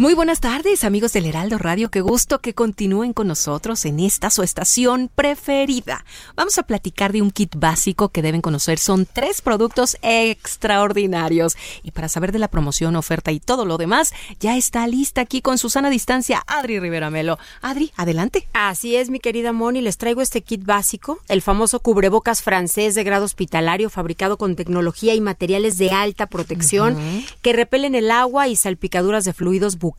[0.00, 1.90] Muy buenas tardes, amigos del Heraldo Radio.
[1.90, 6.06] Qué gusto que continúen con nosotros en esta su estación preferida.
[6.34, 8.78] Vamos a platicar de un kit básico que deben conocer.
[8.78, 11.54] Son tres productos extraordinarios.
[11.82, 15.42] Y para saber de la promoción, oferta y todo lo demás, ya está lista aquí
[15.42, 17.38] con Susana Distancia, Adri Rivera Melo.
[17.60, 18.48] Adri, adelante.
[18.54, 19.82] Así es, mi querida Moni.
[19.82, 25.14] Les traigo este kit básico, el famoso cubrebocas francés de grado hospitalario, fabricado con tecnología
[25.14, 26.96] y materiales de alta protección
[27.42, 29.89] que repelen el agua y salpicaduras de fluidos bucales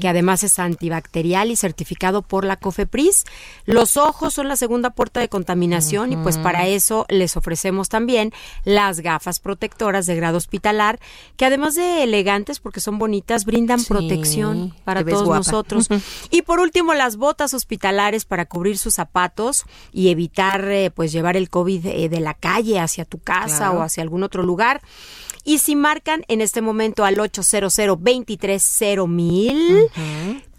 [0.00, 3.24] que además es antibacterial y certificado por la COFEPRIS.
[3.64, 8.32] Los ojos son la segunda puerta de contaminación y pues para eso les ofrecemos también
[8.64, 10.98] las gafas protectoras de grado hospitalar,
[11.36, 15.88] que además de elegantes porque son bonitas, brindan protección para todos nosotros.
[16.30, 21.36] Y por último, las botas hospitalares para cubrir sus zapatos y evitar eh, pues llevar
[21.36, 24.80] el COVID eh, de la calle hacia tu casa o hacia algún otro lugar.
[25.44, 29.88] Y si marcan en este momento al 800 230 mil,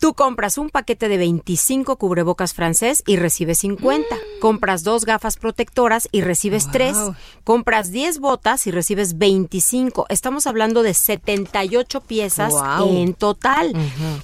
[0.04, 4.06] Tú compras un paquete de 25 cubrebocas francés y recibes 50.
[4.42, 6.98] Compras dos gafas protectoras y recibes 3.
[7.46, 10.08] Compras 10 botas y recibes 25.
[10.10, 12.54] Estamos hablando de 78 piezas
[12.86, 13.72] en total.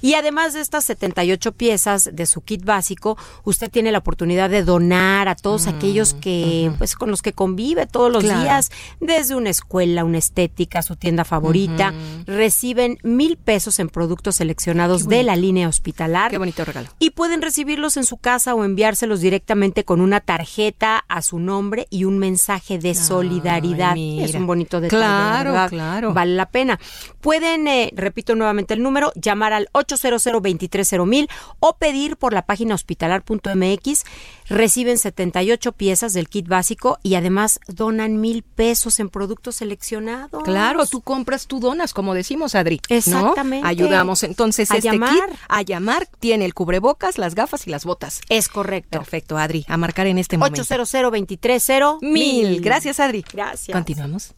[0.02, 4.62] Y además de estas 78 piezas de su kit básico, usted tiene la oportunidad de
[4.62, 9.34] donar a todos mm, aquellos que, pues, con los que convive todos los días, desde
[9.34, 11.94] una escuela, una estética, su tienda favorita.
[12.26, 16.30] Reciben mil pesos en productos seleccionados de la línea hospitalar.
[16.30, 16.88] Qué bonito regalo.
[16.98, 21.86] Y pueden recibirlos en su casa o enviárselos directamente con una tarjeta a su nombre
[21.90, 23.96] y un mensaje de solidaridad.
[23.96, 25.00] Es un bonito detalle.
[25.02, 25.68] Claro, ¿verdad?
[25.70, 26.14] claro.
[26.14, 26.78] Vale la pena.
[27.20, 32.74] Pueden, eh, repito nuevamente el número, llamar al 800 230 o pedir por la página
[32.74, 34.04] hospitalar.mx.
[34.48, 40.42] Reciben 78 piezas del kit básico y además donan mil pesos en productos seleccionados.
[40.42, 42.80] Claro, tú compras, tú donas, como decimos, Adri.
[42.90, 42.96] ¿no?
[42.96, 43.66] Exactamente.
[43.68, 44.24] Ayudamos.
[44.24, 45.14] Entonces, A este llamar.
[45.14, 48.20] kit, a llamar, tiene el cubrebocas, las gafas y las botas.
[48.28, 48.98] Es correcto.
[48.98, 49.64] Perfecto, Adri.
[49.68, 50.62] A marcar en este momento.
[50.62, 52.60] 800 230 Mil.
[52.60, 53.24] Gracias, Adri.
[53.32, 53.74] Gracias.
[53.74, 54.34] Continuamos.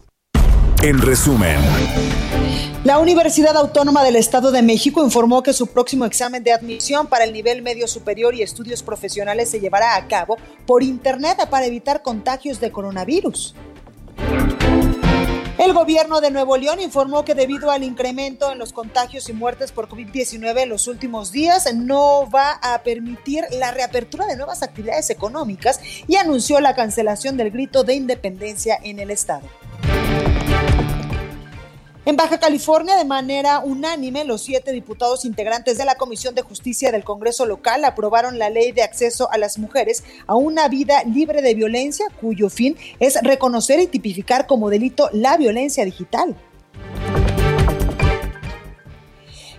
[0.83, 1.59] En resumen,
[2.83, 7.23] La Universidad Autónoma del Estado de México informó que su próximo examen de admisión para
[7.23, 12.03] el nivel medio superior y estudios profesionales se llevará a cabo por Internet para evitar
[12.03, 13.55] contagios de coronavirus.
[15.63, 19.71] El gobierno de Nuevo León informó que debido al incremento en los contagios y muertes
[19.71, 25.09] por COVID-19 en los últimos días, no va a permitir la reapertura de nuevas actividades
[25.11, 29.49] económicas y anunció la cancelación del grito de independencia en el estado.
[32.05, 36.91] En Baja California, de manera unánime, los siete diputados integrantes de la Comisión de Justicia
[36.91, 41.43] del Congreso local aprobaron la ley de acceso a las mujeres a una vida libre
[41.43, 46.37] de violencia, cuyo fin es reconocer y tipificar como delito la violencia digital.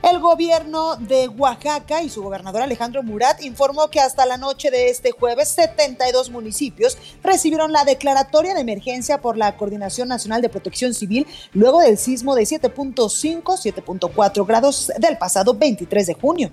[0.03, 4.89] El gobierno de Oaxaca y su gobernador Alejandro Murat informó que hasta la noche de
[4.89, 10.93] este jueves 72 municipios recibieron la declaratoria de emergencia por la Coordinación Nacional de Protección
[10.93, 16.51] Civil luego del sismo de 7.5, 7.4 grados del pasado 23 de junio.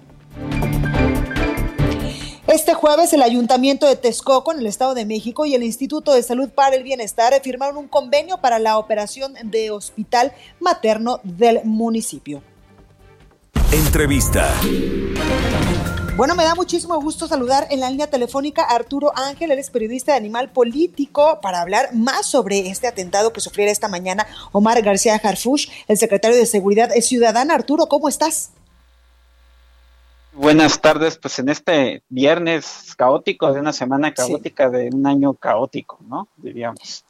[2.47, 6.23] Este jueves el Ayuntamiento de Texcoco en el Estado de México y el Instituto de
[6.23, 12.45] Salud para el Bienestar firmaron un convenio para la operación de hospital materno del municipio.
[13.73, 14.53] Entrevista.
[16.17, 19.71] Bueno, me da muchísimo gusto saludar en la línea telefónica a Arturo Ángel, él es
[19.71, 24.83] periodista de Animal Político, para hablar más sobre este atentado que sufriera esta mañana Omar
[24.83, 27.55] García Harfush, el secretario de Seguridad Ciudadana.
[27.55, 28.51] Arturo, ¿cómo estás?
[30.33, 35.99] Buenas tardes, pues en este viernes caótico, de una semana caótica, de un año caótico,
[36.09, 36.29] ¿no?
[36.37, 37.05] Diríamos.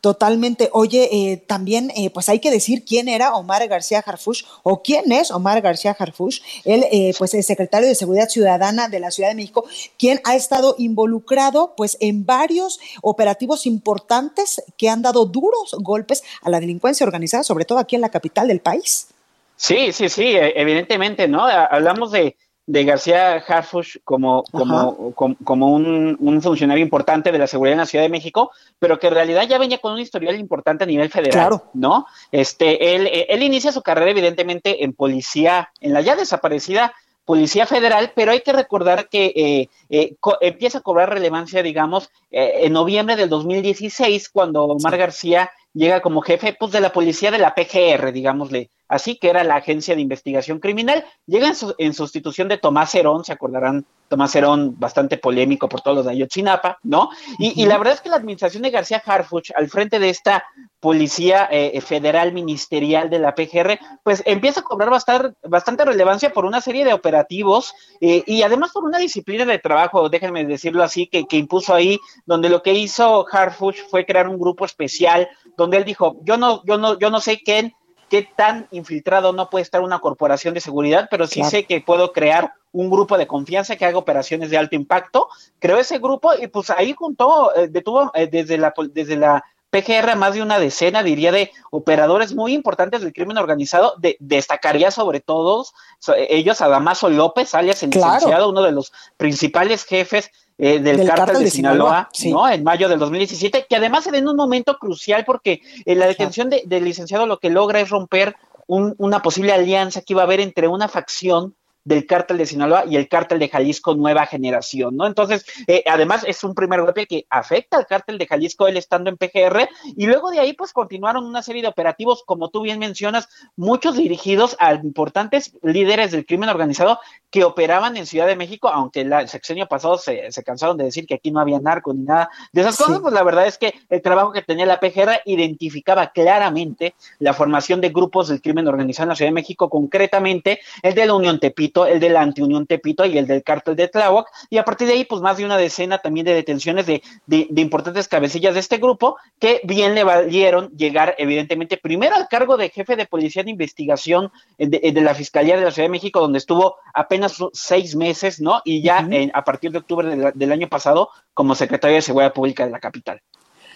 [0.00, 0.68] Totalmente.
[0.72, 5.10] Oye, eh, también, eh, pues hay que decir quién era Omar García Harfush o quién
[5.12, 6.40] es Omar García Harfush.
[6.64, 9.64] Él, eh, pues, es secretario de Seguridad Ciudadana de la Ciudad de México,
[9.98, 16.50] quien ha estado involucrado, pues, en varios operativos importantes que han dado duros golpes a
[16.50, 19.08] la delincuencia organizada, sobre todo aquí en la capital del país.
[19.56, 21.44] Sí, sí, sí, e- evidentemente, ¿no?
[21.46, 27.46] Hablamos de, de García Harfush como, como, como, como un, un funcionario importante de la
[27.46, 30.38] seguridad en la Ciudad de México, pero que en realidad ya venía con un historial
[30.40, 31.64] importante a nivel federal, Claro.
[31.74, 32.06] ¿no?
[32.32, 36.94] Este, él, él inicia su carrera evidentemente en policía, en la ya desaparecida
[37.26, 42.10] Policía Federal, pero hay que recordar que eh, eh, co- empieza a cobrar relevancia, digamos,
[42.30, 47.30] eh, en noviembre del 2016, cuando Omar García llega como jefe pues, de la policía
[47.30, 51.04] de la PGR, digámosle así, que era la Agencia de Investigación Criminal.
[51.26, 55.80] Llega en, su- en sustitución de Tomás Herón, se acordarán, Tomás Herón, bastante polémico por
[55.80, 57.08] todos los de Ayotzinapa, ¿no?
[57.38, 60.44] Y, y la verdad es que la administración de García Harfuch, al frente de esta
[60.80, 66.44] policía eh, federal ministerial de la PGR, pues empieza a cobrar bastar- bastante relevancia por
[66.44, 71.06] una serie de operativos eh, y además por una disciplina de trabajo, déjenme decirlo así,
[71.06, 75.76] que, que impuso ahí, donde lo que hizo Harfuch fue crear un grupo especial, donde
[75.78, 77.72] él dijo, yo no, yo no, yo no sé qué,
[78.08, 81.50] qué tan infiltrado no puede estar una corporación de seguridad, pero sí Claro.
[81.50, 85.28] sé que puedo crear un grupo de confianza que haga operaciones de alto impacto.
[85.60, 90.14] Creó ese grupo y pues ahí juntó, eh, detuvo eh, desde la desde la PGR
[90.16, 93.94] más de una decena, diría, de operadores muy importantes del crimen organizado.
[93.98, 98.14] De- destacaría sobre todos so- ellos a Damaso López, alias el Claro.
[98.14, 102.08] licenciado, uno de los principales jefes eh, del, Del cártel, cártel de, de Sinaloa, Sinaloa,
[102.12, 102.30] sí.
[102.32, 102.48] ¿no?
[102.48, 106.06] En mayo del 2017, que además se da en un momento crucial porque eh, la
[106.06, 108.36] detención de- del licenciado lo que logra es romper
[108.66, 112.84] un- una posible alianza que iba a haber entre una facción del cártel de Sinaloa
[112.86, 115.06] y el cártel de Jalisco Nueva Generación, ¿no?
[115.06, 119.10] Entonces, eh, además es un primer golpe que afecta al cártel de Jalisco, él estando
[119.10, 122.78] en PGR, y luego de ahí pues continuaron una serie de operativos, como tú bien
[122.78, 126.98] mencionas, muchos dirigidos a importantes líderes del crimen organizado
[127.30, 131.06] que operaban en Ciudad de México, aunque el sexenio pasado se, se cansaron de decir
[131.06, 133.74] que aquí no había narco ni nada de esas cosas, pues la verdad es que
[133.90, 139.04] el trabajo que tenía la PGR identificaba claramente la formación de grupos del crimen organizado
[139.04, 142.22] en la Ciudad de México, concretamente el de la Unión Tepito, Tepito, el de la
[142.22, 145.36] Antiunión Tepito y el del cártel de Tláhuac, y a partir de ahí, pues más
[145.36, 149.94] de una decena también de detenciones de, de, importantes cabecillas de este grupo, que bien
[149.94, 155.14] le valieron llegar, evidentemente, primero al cargo de jefe de policía de investigación de, la
[155.14, 158.62] Fiscalía de la Ciudad de México, donde estuvo apenas seis meses, ¿no?
[158.64, 162.70] Y ya a partir de octubre del año pasado como secretario de Seguridad Pública de
[162.70, 163.20] la capital.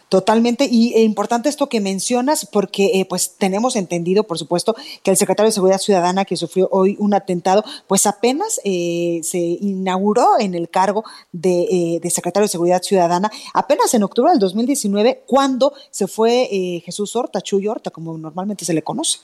[0.08, 5.10] Totalmente, y e importante esto que mencionas, porque eh, pues tenemos entendido, por supuesto, que
[5.10, 10.40] el secretario de Seguridad Ciudadana que sufrió hoy un atentado, pues apenas eh, se inauguró
[10.40, 15.24] en el cargo de, eh, de, secretario de Seguridad Ciudadana, apenas en octubre del 2019,
[15.26, 16.48] cuando se fue
[16.84, 19.18] Jesús Horta, Chuy Horta, como normalmente se le conoce.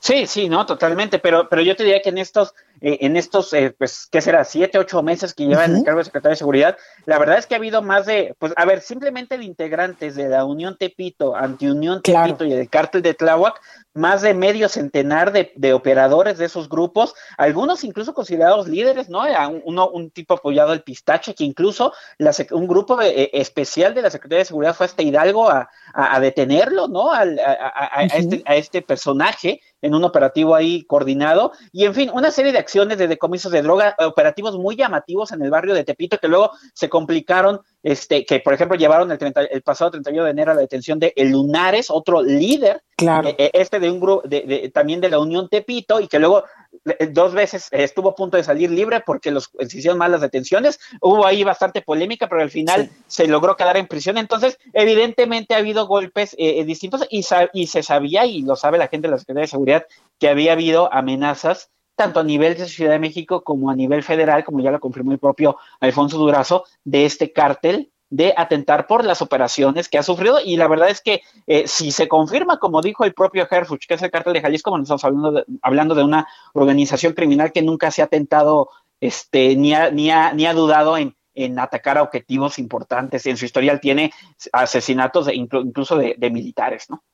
[0.00, 3.52] Sí, sí, no, totalmente, pero, pero yo te diría que en estos, eh, en estos,
[3.52, 4.44] eh, pues, ¿qué será?
[4.44, 6.76] Siete, ocho meses que lleva en el cargo de secretario de Seguridad,
[7.06, 10.28] la verdad es que ha habido más de, pues, a ver, simplemente de integrantes de
[10.28, 13.60] la Unión Tepito, Antiunión Tepito y el cártel de Tláhuac,
[13.92, 19.22] más de medio centenar de, de, operadores de esos grupos, algunos incluso considerados líderes, ¿no?
[19.64, 24.10] Uno, un tipo apoyado al pistache, que incluso la, un grupo eh, especial de la
[24.10, 27.10] Secretaría de Seguridad fue hasta Hidalgo a, a, detenerlo, ¿no?
[27.10, 32.30] Al, a, este, a este personaje en un operativo ahí coordinado, y en fin, una
[32.30, 36.18] serie de acciones de decomisos de droga, operativos muy llamativos en el barrio de Tepito,
[36.18, 39.18] que luego se complicaron este, que por ejemplo llevaron el,
[39.50, 43.28] el pasado 31 de enero a la detención de El Lunares, otro líder, claro.
[43.30, 46.44] Eh, este de un grupo, de, también de la Unión Tepito, y que luego
[46.84, 50.78] eh, dos veces estuvo a punto de salir libre porque los se hicieron malas detenciones,
[51.00, 55.58] hubo ahí bastante polémica, pero al final se logró quedar en prisión, entonces evidentemente ha
[55.58, 59.18] habido golpes eh, distintos y, y se sabía, y lo sabe la gente de la
[59.18, 59.86] Secretaría de Seguridad,
[60.18, 64.42] que había habido amenazas tanto a nivel de Ciudad de México como a nivel federal,
[64.42, 69.20] como ya lo confirmó el propio Alfonso Durazo, de este cártel de atentar por las
[69.20, 73.04] operaciones que ha sufrido y la verdad es que eh, si se confirma, como dijo
[73.04, 76.02] el propio Herfuch, que es el cártel de Jalisco, como estamos hablando de, hablando de
[76.02, 80.54] una organización criminal que nunca se ha atentado este, ni, ha, ni, ha, ni ha
[80.54, 83.26] dudado en, en atacar a objetivos importantes.
[83.26, 84.10] En su historial tiene
[84.54, 87.04] asesinatos incluso de militares, ¿no?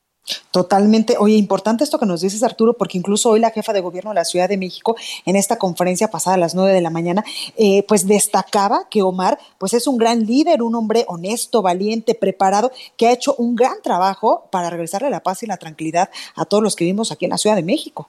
[0.50, 1.16] Totalmente.
[1.18, 4.16] Oye, importante esto que nos dices, Arturo, porque incluso hoy la jefa de gobierno de
[4.16, 7.24] la Ciudad de México, en esta conferencia pasada a las nueve de la mañana,
[7.56, 12.72] eh, pues destacaba que Omar, pues es un gran líder, un hombre honesto, valiente, preparado,
[12.96, 16.62] que ha hecho un gran trabajo para regresarle la paz y la tranquilidad a todos
[16.62, 18.08] los que vivimos aquí en la Ciudad de México.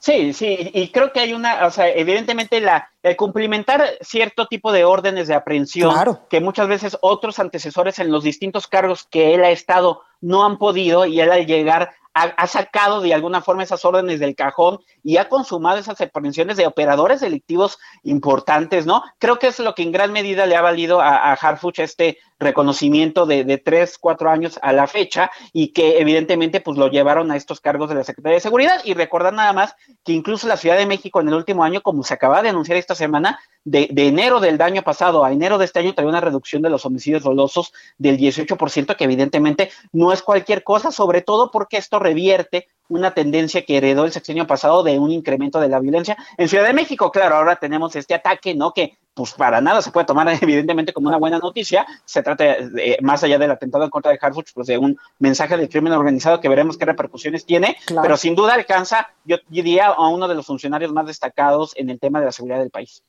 [0.00, 4.70] Sí, sí, y creo que hay una, o sea, evidentemente la, el cumplimentar cierto tipo
[4.70, 5.92] de órdenes de aprehensión
[6.30, 10.58] que muchas veces otros antecesores en los distintos cargos que él ha estado no han
[10.58, 15.18] podido y él al llegar ha, sacado de alguna forma esas órdenes del cajón y
[15.18, 19.02] ha consumado esas aprehensiones de operadores delictivos importantes, ¿no?
[19.18, 22.18] Creo que es lo que en gran medida le ha valido a, a Harfuch este
[22.38, 27.30] reconocimiento de, de, tres, cuatro años a la fecha y que evidentemente pues lo llevaron
[27.30, 28.80] a estos cargos de la Secretaría de Seguridad.
[28.84, 29.74] Y recordar nada más
[30.04, 32.78] que incluso la Ciudad de México en el último año, como se acaba de anunciar
[32.78, 36.20] esta semana, de, de enero del año pasado a enero de este año trae una
[36.20, 41.50] reducción de los homicidios dolosos del 18%, que evidentemente no es cualquier cosa, sobre todo
[41.50, 45.80] porque esto revierte una tendencia que heredó el sexenio pasado de un incremento de la
[45.80, 46.16] violencia.
[46.36, 48.72] En Ciudad de México, claro, ahora tenemos este ataque, ¿no?
[48.72, 51.86] Que pues para nada se puede tomar evidentemente como una buena noticia.
[52.04, 55.56] Se trata, de, más allá del atentado en contra de Harfuch, pues de un mensaje
[55.56, 60.08] de crimen organizado que veremos qué repercusiones tiene, pero sin duda alcanza, yo diría, a
[60.08, 63.02] uno de los funcionarios más destacados en el tema de la seguridad del país.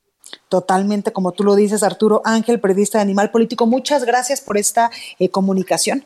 [0.48, 4.92] Totalmente, como tú lo dices, Arturo Ángel, periodista de Animal Político, muchas gracias por esta
[5.20, 6.06] eh, comunicación.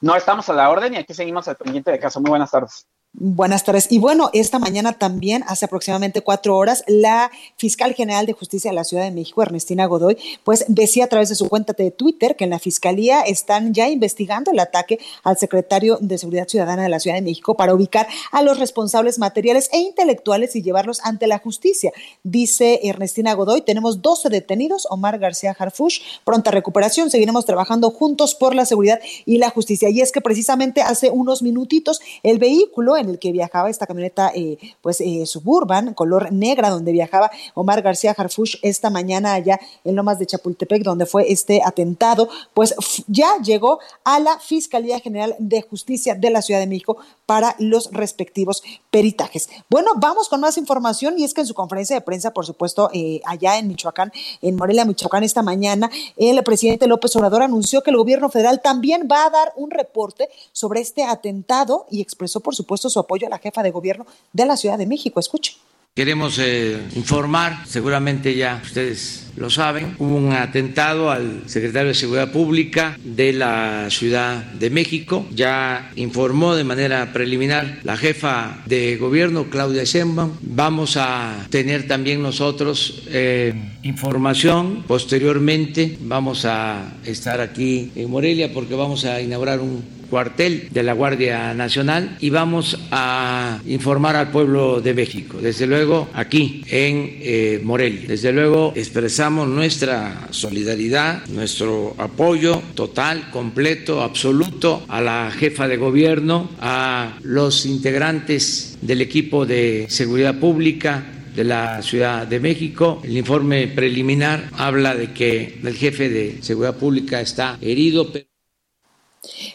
[0.00, 2.20] No estamos a la orden y aquí seguimos al pendiente de caso.
[2.20, 2.86] Muy buenas tardes.
[3.14, 3.90] Buenas tardes.
[3.90, 8.74] Y bueno, esta mañana también, hace aproximadamente cuatro horas, la fiscal general de justicia de
[8.76, 12.36] la Ciudad de México, Ernestina Godoy, pues decía a través de su cuenta de Twitter
[12.36, 16.90] que en la fiscalía están ya investigando el ataque al secretario de Seguridad Ciudadana de
[16.90, 21.26] la Ciudad de México para ubicar a los responsables materiales e intelectuales y llevarlos ante
[21.26, 21.92] la justicia.
[22.22, 28.54] Dice Ernestina Godoy, tenemos 12 detenidos, Omar García Harfush, pronta recuperación, seguiremos trabajando juntos por
[28.54, 29.88] la seguridad y la justicia.
[29.88, 34.30] Y es que precisamente hace unos minutitos el vehículo en el que viajaba esta camioneta
[34.34, 39.96] eh, pues eh, suburban, color negra, donde viajaba Omar García Harfush esta mañana allá en
[39.96, 42.74] Lomas de Chapultepec, donde fue este atentado, pues
[43.06, 47.90] ya llegó a la Fiscalía General de Justicia de la Ciudad de México para los
[47.92, 49.50] respectivos peritajes.
[49.68, 52.90] Bueno, vamos con más información y es que en su conferencia de prensa, por supuesto,
[52.94, 57.90] eh, allá en Michoacán, en Morelia, Michoacán, esta mañana, el presidente López Obrador anunció que
[57.90, 62.54] el gobierno federal también va a dar un reporte sobre este atentado y expresó, por
[62.54, 65.20] supuesto, su apoyo a la jefa de gobierno de la Ciudad de México.
[65.20, 65.56] Escuche.
[65.98, 72.30] Queremos eh, informar, seguramente ya ustedes lo saben, hubo un atentado al secretario de Seguridad
[72.30, 75.26] Pública de la Ciudad de México.
[75.32, 80.34] Ya informó de manera preliminar la jefa de gobierno, Claudia Sheinbaum.
[80.40, 85.98] Vamos a tener también nosotros eh, información posteriormente.
[86.00, 91.54] Vamos a estar aquí en Morelia porque vamos a inaugurar un cuartel de la Guardia
[91.54, 98.08] Nacional y vamos a informar al pueblo de México, desde luego aquí en eh, Morelia.
[98.08, 106.50] Desde luego expresamos nuestra solidaridad, nuestro apoyo total, completo, absoluto a la jefa de gobierno,
[106.60, 111.04] a los integrantes del equipo de seguridad pública,
[111.38, 113.00] de la Ciudad de México.
[113.04, 118.10] El informe preliminar habla de que el jefe de Seguridad Pública está herido.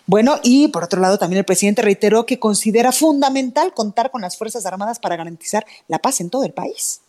[0.05, 4.37] Bueno, y por otro lado, también el presidente reiteró que considera fundamental contar con las
[4.37, 7.02] Fuerzas Armadas para garantizar la paz en todo el país.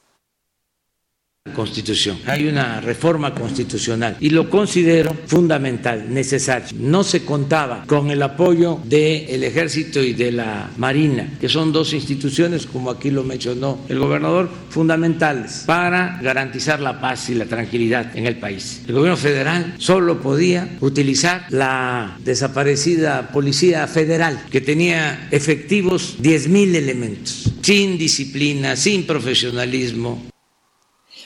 [1.53, 2.19] Constitución.
[2.25, 6.69] Hay una reforma constitucional y lo considero fundamental, necesario.
[6.81, 11.93] No se contaba con el apoyo del ejército y de la marina, que son dos
[11.93, 18.17] instituciones, como aquí lo mencionó el gobernador, fundamentales para garantizar la paz y la tranquilidad
[18.17, 18.81] en el país.
[18.89, 27.53] El gobierno federal solo podía utilizar la desaparecida Policía Federal, que tenía efectivos 10.000 elementos,
[27.61, 30.34] sin disciplina, sin profesionalismo,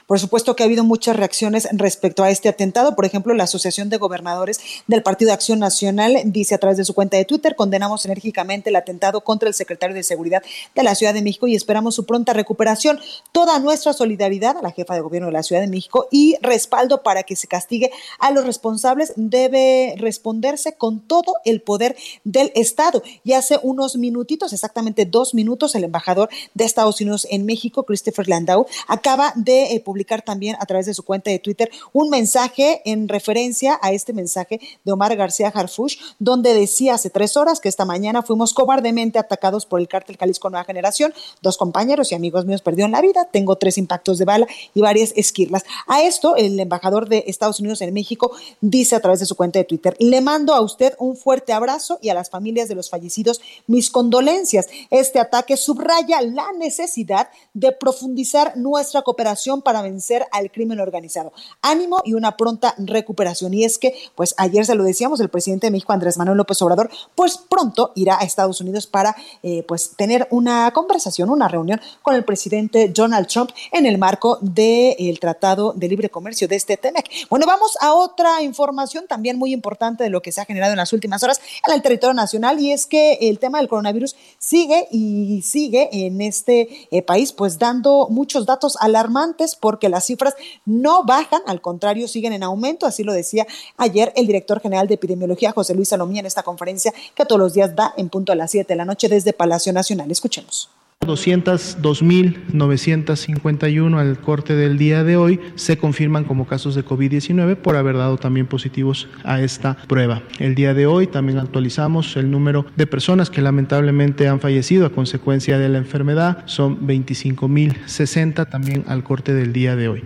[0.09, 2.97] por supuesto que ha habido muchas reacciones respecto a este atentado.
[2.97, 6.87] Por ejemplo, la Asociación de Gobernadores del Partido de Acción Nacional dice a través de
[6.87, 10.43] su cuenta de Twitter, condenamos enérgicamente el atentado contra el secretario de Seguridad
[10.75, 12.99] de la Ciudad de México y esperamos su pronta recuperación.
[13.33, 17.03] Toda nuestra solidaridad a la jefa de gobierno de la Ciudad de México y respaldo
[17.03, 23.03] para que se castigue a los responsables debe responderse con todo el poder del Estado.
[23.25, 28.27] Y hace unos minutitos, exactamente dos minutos, el embajador de Estados Unidos en México, Christopher
[28.27, 33.09] Landau, acaba de publicar también a través de su cuenta de Twitter un mensaje en
[33.09, 37.85] referencia a este mensaje de Omar García Harfush, donde decía hace tres horas que esta
[37.85, 41.13] mañana fuimos cobardemente atacados por el cártel Jalisco Nueva Generación.
[41.43, 43.27] Dos compañeros y amigos míos perdieron la vida.
[43.31, 45.65] Tengo tres impactos de bala y varias esquirlas.
[45.87, 49.59] A esto, el embajador de Estados Unidos en México dice a través de su cuenta
[49.59, 52.91] de Twitter, le mando a usted un fuerte abrazo y a las familias de los
[52.91, 54.69] fallecidos mis condolencias.
[54.91, 61.33] Este ataque subraya la necesidad de profundizar nuestra cooperación para vencer al crimen organizado.
[61.63, 63.55] Ánimo y una pronta recuperación.
[63.55, 66.61] Y es que, pues ayer se lo decíamos, el presidente de México, Andrés Manuel López
[66.63, 71.81] Obrador, pues pronto irá a Estados Unidos para, eh, pues, tener una conversación, una reunión
[72.03, 76.77] con el presidente Donald Trump en el marco del Tratado de Libre Comercio de este
[76.77, 77.29] TEMEC.
[77.31, 80.79] Bueno, vamos a otra información también muy importante de lo que se ha generado en
[80.79, 84.89] las últimas horas en el territorio nacional y es que el tema del coronavirus sigue
[84.91, 90.35] y sigue en este eh, país, pues dando muchos datos alarmantes por porque las cifras
[90.67, 92.85] no bajan, al contrario, siguen en aumento.
[92.85, 96.93] Así lo decía ayer el director general de epidemiología, José Luis Salomía, en esta conferencia
[97.15, 99.73] que todos los días da en punto a las 7 de la noche desde Palacio
[99.73, 100.11] Nacional.
[100.11, 100.69] Escuchemos.
[101.09, 107.97] 202.951 al corte del día de hoy se confirman como casos de COVID-19 por haber
[107.97, 110.23] dado también positivos a esta prueba.
[110.39, 114.91] El día de hoy también actualizamos el número de personas que lamentablemente han fallecido a
[114.91, 116.43] consecuencia de la enfermedad.
[116.47, 120.05] Son 25.060 también al corte del día de hoy.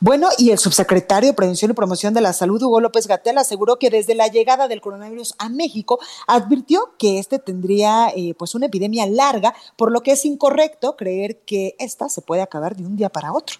[0.00, 3.80] Bueno, y el subsecretario de Prevención y Promoción de la Salud, Hugo López Gatel, aseguró
[3.80, 8.66] que desde la llegada del coronavirus a México advirtió que este tendría eh, pues una
[8.66, 12.94] epidemia larga, por lo que es incorrecto creer que esta se puede acabar de un
[12.94, 13.56] día para otro.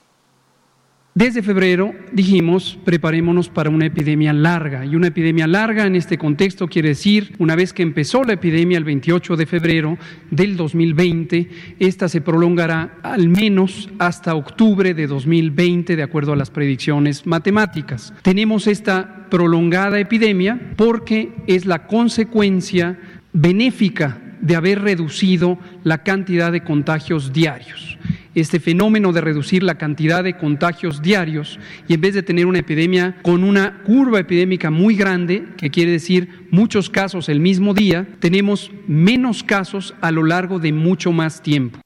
[1.19, 4.87] Desde febrero dijimos, preparémonos para una epidemia larga.
[4.87, 8.79] Y una epidemia larga en este contexto quiere decir, una vez que empezó la epidemia
[8.79, 9.99] el 28 de febrero
[10.31, 11.49] del 2020,
[11.81, 18.15] esta se prolongará al menos hasta octubre de 2020, de acuerdo a las predicciones matemáticas.
[18.23, 22.97] Tenemos esta prolongada epidemia porque es la consecuencia
[23.33, 27.99] benéfica de haber reducido la cantidad de contagios diarios
[28.41, 31.59] este fenómeno de reducir la cantidad de contagios diarios
[31.89, 35.93] y en vez de tener una epidemia con una curva epidémica muy grande, que quiere
[35.93, 41.43] decir muchos casos el mismo día, tenemos menos casos a lo largo de mucho más
[41.43, 41.81] tiempo.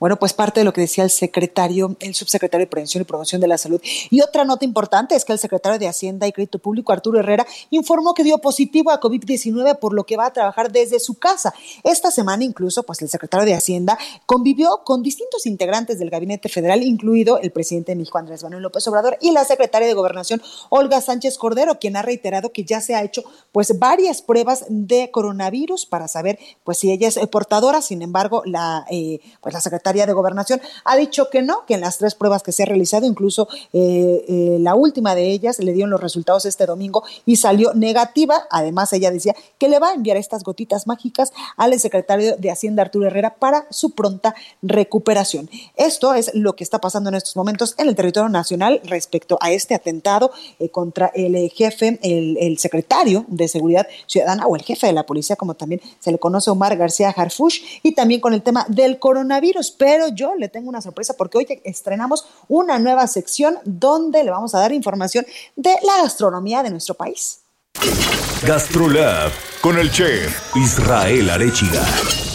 [0.00, 3.40] Bueno, pues parte de lo que decía el secretario, el subsecretario de Prevención y Promoción
[3.40, 3.80] de la Salud.
[4.10, 7.44] Y otra nota importante es que el secretario de Hacienda y Crédito Público, Arturo Herrera,
[7.70, 11.52] informó que dio positivo a COVID-19, por lo que va a trabajar desde su casa.
[11.82, 16.84] Esta semana incluso, pues el secretario de Hacienda convivió con distintos integrantes del gabinete federal,
[16.84, 21.00] incluido el presidente de México, Andrés Manuel López Obrador, y la secretaria de Gobernación, Olga
[21.00, 25.86] Sánchez Cordero, quien ha reiterado que ya se ha hecho pues varias pruebas de coronavirus
[25.86, 27.82] para saber pues si ella es portadora.
[27.82, 31.80] Sin embargo, la, eh, pues la secretaria de Gobernación ha dicho que no, que en
[31.80, 35.72] las tres pruebas que se ha realizado, incluso eh, eh, la última de ellas le
[35.72, 38.46] dieron los resultados este domingo y salió negativa.
[38.50, 42.82] Además, ella decía que le va a enviar estas gotitas mágicas al secretario de Hacienda,
[42.82, 45.48] Arturo Herrera, para su pronta recuperación.
[45.76, 49.52] Esto es lo que está pasando en estos momentos en el territorio nacional respecto a
[49.52, 54.86] este atentado eh, contra el jefe, el, el, secretario de Seguridad Ciudadana o el jefe
[54.86, 58.42] de la policía, como también se le conoce Omar García Harfush, y también con el
[58.42, 63.58] tema del coronavirus pero yo le tengo una sorpresa porque hoy estrenamos una nueva sección
[63.64, 65.24] donde le vamos a dar información
[65.56, 67.40] de la gastronomía de nuestro país.
[68.44, 72.27] GastroLab con el chef Israel Arechiga.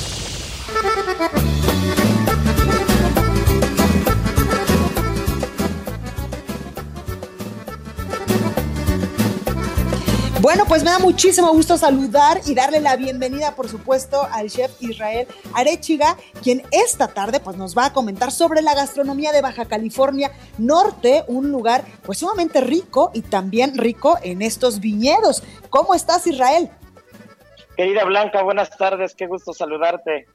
[10.43, 14.73] Bueno, pues me da muchísimo gusto saludar y darle la bienvenida, por supuesto, al chef
[14.81, 19.63] Israel Arechiga, quien esta tarde pues, nos va a comentar sobre la gastronomía de Baja
[19.63, 25.43] California Norte, un lugar pues sumamente rico y también rico en estos viñedos.
[25.69, 26.69] ¿Cómo estás, Israel?
[27.77, 30.27] Querida Blanca, buenas tardes, qué gusto saludarte.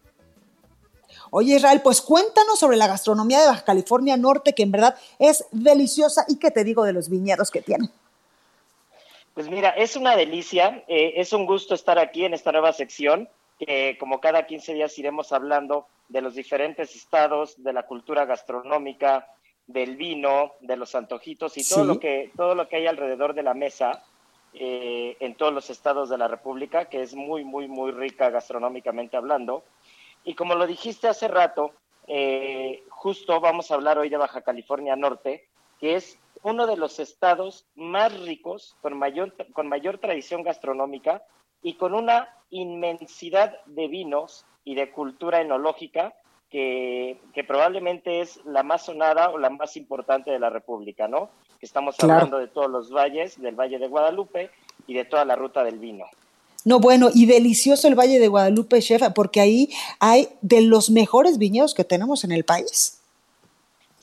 [1.30, 5.44] Oye Israel, pues cuéntanos sobre la gastronomía de Baja California Norte, que en verdad es
[5.52, 7.90] deliciosa y qué te digo de los viñedos que tiene.
[9.38, 13.28] Pues mira, es una delicia, eh, es un gusto estar aquí en esta nueva sección,
[13.56, 19.28] que como cada 15 días iremos hablando de los diferentes estados, de la cultura gastronómica,
[19.68, 23.44] del vino, de los antojitos y todo lo que todo lo que hay alrededor de
[23.44, 24.02] la mesa
[24.54, 29.16] eh, en todos los estados de la República, que es muy muy muy rica gastronómicamente
[29.16, 29.62] hablando.
[30.24, 31.70] Y como lo dijiste hace rato,
[32.08, 35.46] eh, justo vamos a hablar hoy de Baja California Norte,
[35.78, 41.22] que es uno de los estados más ricos, con mayor, con mayor tradición gastronómica
[41.62, 46.14] y con una inmensidad de vinos y de cultura enológica
[46.50, 51.30] que, probablemente es la más sonada o la más importante de la República, ¿no?
[51.58, 54.50] Que estamos hablando de todos los valles, del Valle de Guadalupe
[54.86, 56.06] y de toda la ruta del vino.
[56.64, 59.70] No, bueno, y delicioso el Valle de Guadalupe, chef, porque ahí
[60.00, 62.97] hay de los mejores viñedos que tenemos en el país.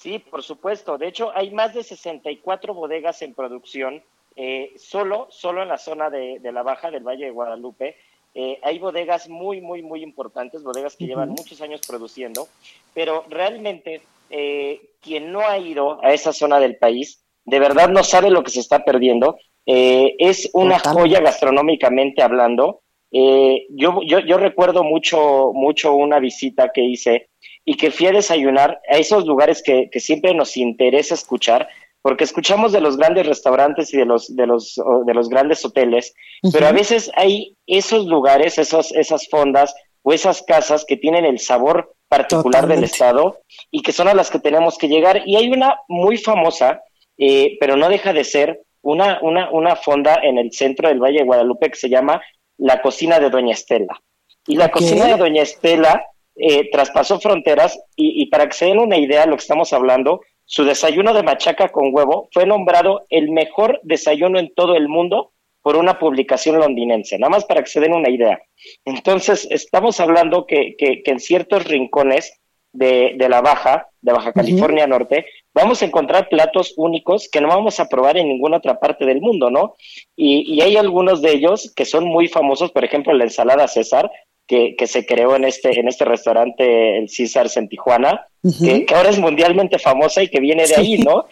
[0.06, 0.99] Sí, por supuesto.
[0.99, 4.03] De hecho, hay más de 64 bodegas en producción,
[4.36, 7.95] eh, solo, solo en la zona de, la Baja del Valle de Guadalupe.
[8.36, 12.47] Eh, hay bodegas muy, muy, muy importantes, bodegas que llevan muchos años produciendo,
[12.93, 18.03] pero realmente eh, quien no ha ido a esa zona del país, de verdad no
[18.03, 19.39] sabe lo que se está perdiendo.
[19.66, 22.82] es una joya gastronómicamente hablando.
[23.12, 27.30] yo, yo, yo recuerdo mucho, mucho una visita que hice
[27.66, 31.68] y que fui a desayunar a esos lugares que, siempre nos interesa escuchar,
[32.01, 36.13] porque escuchamos de los grandes restaurantes y de los, de los, de los grandes hoteles,
[36.53, 41.39] pero a veces hay esos lugares, esos, esas fondas o esas casas que tienen el
[41.39, 43.39] sabor particular del estado
[43.72, 45.24] y que son a las que tenemos que llegar.
[45.26, 46.84] Y hay una muy famosa,
[47.18, 51.20] eh, pero no deja de ser una, una, una fonda en el centro del Valle
[51.20, 52.22] de Guadalupe que se llama
[52.57, 53.99] la cocina de Doña Estela.
[54.45, 56.05] Y la cocina de Doña Estela
[56.38, 60.21] eh, traspasó fronteras y, para que se den una idea de lo que estamos hablando,
[60.43, 65.31] su desayuno de machaca con huevo fue nombrado el mejor desayuno en todo el mundo
[65.61, 68.39] por una publicación londinense, nada más para que se den una idea.
[68.83, 72.39] Entonces, estamos hablando que, que, en ciertos rincones
[72.71, 77.47] de, de, la Baja, de Baja California Norte, vamos a encontrar platos únicos que no
[77.47, 79.75] vamos a probar en ninguna otra parte del mundo, ¿no?
[80.15, 84.11] Y, y hay algunos de ellos que son muy famosos, por ejemplo, la ensalada César,
[84.48, 89.20] que, se creó en este, en este restaurante, el César en Tijuana, que, ahora es
[89.20, 91.26] mundialmente famosa y que viene de ahí, ¿no?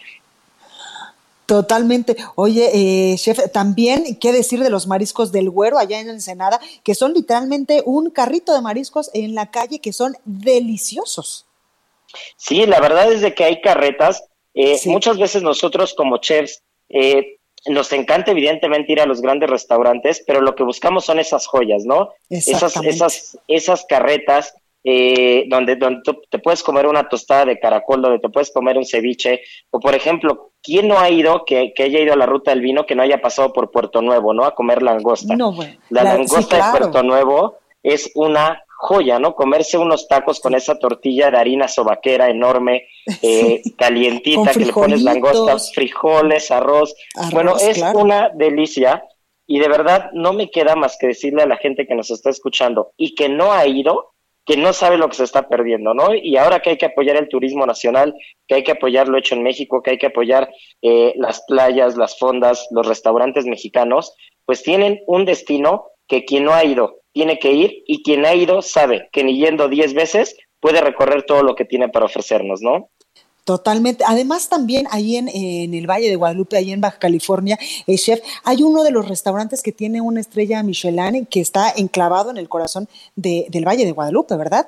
[1.46, 2.16] Totalmente.
[2.36, 6.58] Oye, eh, chef, también, ¿qué decir de los mariscos del Güero allá en Ensenada?
[6.82, 11.46] Que son literalmente un carrito de mariscos en la calle que son deliciosos.
[12.36, 14.24] Sí, la verdad es de que hay carretas.
[14.54, 20.22] Eh, muchas veces nosotros como chefs eh, nos encanta evidentemente ir a los grandes restaurantes,
[20.26, 22.10] pero lo que buscamos son esas joyas, ¿no?
[22.28, 24.54] Esas, esas, esas carretas
[24.86, 28.84] eh, donde, donde te puedes comer una tostada de caracol, donde te puedes comer un
[28.84, 29.40] ceviche,
[29.70, 32.60] o por ejemplo, ¿quién no ha ido, que, que haya ido a la ruta del
[32.60, 34.44] vino, que no haya pasado por Puerto Nuevo, ¿no?
[34.44, 35.34] A comer langosta.
[35.36, 35.56] No,
[35.88, 39.34] La langosta de Puerto Nuevo es una joya, ¿no?
[39.34, 42.88] Comerse unos tacos con esa tortilla de harina sobaquera enorme,
[43.22, 46.94] eh, calientita, que le pones langostas, frijoles, arroz.
[47.32, 49.04] bueno, es una delicia
[49.46, 52.30] y de verdad no me queda más que decirle a la gente que nos está
[52.30, 54.12] escuchando y que no ha ido,
[54.46, 56.14] que no sabe lo que se está perdiendo, ¿no?
[56.14, 58.14] Y ahora que hay que apoyar el turismo nacional,
[58.46, 60.50] que hay que apoyar lo hecho en México, que hay que apoyar
[60.82, 64.14] eh, las playas, las fondas, los restaurantes mexicanos,
[64.44, 68.34] pues tienen un destino que quien no ha ido tiene que ir y quien ha
[68.34, 72.60] ido sabe que ni yendo diez veces puede recorrer todo lo que tiene para ofrecernos,
[72.60, 72.88] ¿no?
[73.44, 74.04] Totalmente.
[74.06, 75.28] Además, también ahí en,
[75.74, 79.62] el Valle de Guadalupe, ahí en Baja California, eh, chef, hay uno de los restaurantes
[79.62, 84.34] que tiene una estrella Michelin que está enclavado en el corazón del Valle de Guadalupe,
[84.36, 84.66] ¿verdad?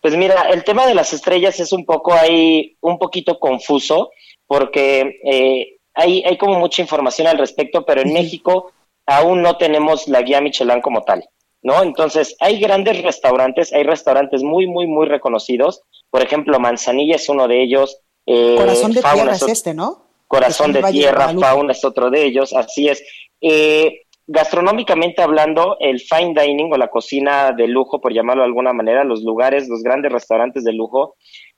[0.00, 4.10] Pues mira, el tema de las estrellas es un poco ahí, un poquito confuso,
[4.46, 8.72] porque eh, hay, hay como mucha información al respecto, pero en México
[9.10, 11.28] aún no tenemos la guía Michelin como tal,
[11.62, 11.82] ¿no?
[11.82, 15.82] Entonces, hay grandes restaurantes, hay restaurantes muy, muy, muy reconocidos.
[16.10, 18.00] Por ejemplo, Manzanilla es uno de ellos.
[18.26, 20.06] Eh, Corazón de Tierra es, este, ¿no?
[20.28, 23.02] Corazón de Tierra, Fauna es otro de ellos, así es.
[23.40, 28.72] Eh, gastronómicamente hablando, el fine dining o la cocina de lujo, por llamarlo de alguna
[28.72, 31.16] manera, los lugares, los grandes restaurantes de lujo,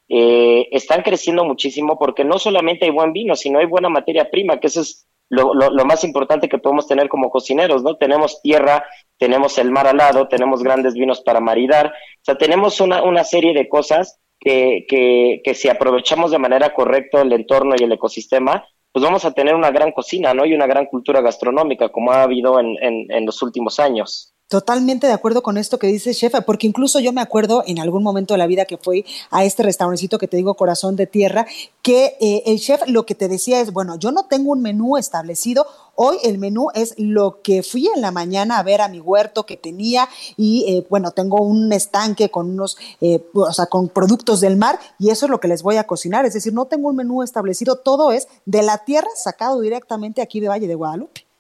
[0.09, 4.59] eh, están creciendo muchísimo porque no solamente hay buen vino, sino hay buena materia prima,
[4.59, 7.97] que eso es lo, lo, más importante que podemos tener como cocineros, ¿no?
[7.97, 8.85] Tenemos tierra,
[9.17, 13.25] tenemos el mar al lado, tenemos grandes vinos para maridar, o sea, tenemos una, una
[13.25, 17.93] serie de cosas que, que, que si aprovechamos de manera correcta el entorno y el
[17.93, 20.45] ecosistema, pues vamos a tener una gran cocina, ¿no?
[20.45, 24.32] Y una gran cultura gastronómica, como ha habido en, en, en los últimos años.
[24.53, 28.03] Totalmente de acuerdo con esto que dice chef, porque incluso yo me acuerdo en algún
[28.03, 31.47] momento de la vida que fui a este restaurancito que te digo Corazón de Tierra,
[31.81, 34.99] que eh, el chef lo que te decía es, bueno, yo no tengo un menú
[34.99, 39.01] establecido, hoy el menú es lo que fui en la mañana a ver a mi
[39.01, 43.89] huerto que tenía y eh, bueno, tengo un estanque con unos, eh, o sea, con
[43.89, 46.67] productos del mar y eso es lo que les voy a cocinar, es decir, no
[46.67, 50.75] tengo un menú establecido, todo es de la tierra sacado directamente aquí de Valle de
[50.75, 51.32] Guadalupe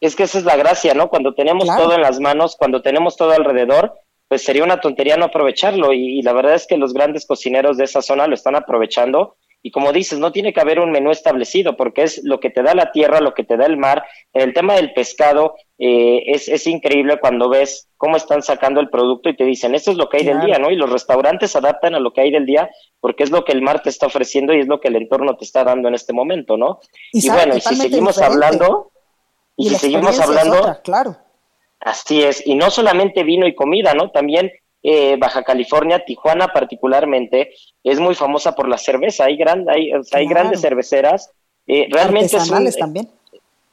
[0.00, 1.08] es que esa es la gracia, ¿no?
[1.08, 3.94] Cuando tenemos todo en las manos, cuando tenemos todo alrededor,
[4.32, 5.92] pues sería una tontería no aprovecharlo.
[5.92, 9.36] Y, la verdad es que los grandes cocineros de esa zona lo están aprovechando.
[9.62, 12.62] Y como dices, no tiene que haber un menú establecido, porque es lo que te
[12.62, 14.04] da la tierra, lo que te da el mar.
[14.32, 19.28] El tema del pescado eh, es, es, increíble cuando ves cómo están sacando el producto
[19.28, 20.70] y te dicen, esto es lo que hay del día, ¿no?
[20.70, 22.70] Y los restaurantes adaptan a lo que hay del día,
[23.00, 25.36] porque es lo que el mar te está ofreciendo y es lo que el entorno
[25.36, 26.80] te está dando en este momento, ¿no?
[27.12, 28.91] Y, bueno, y si seguimos hablando
[29.56, 31.16] y, si seguimos hablando, claro.
[31.80, 34.10] Así es, y no solamente vino y comida, ¿no?
[34.10, 39.24] También eh, Baja California, Tijuana particularmente, es muy famosa por la cerveza.
[39.24, 41.30] Hay, gran, hay, hay grandes cerveceras.
[41.66, 43.08] Eh, realmente es, un, también.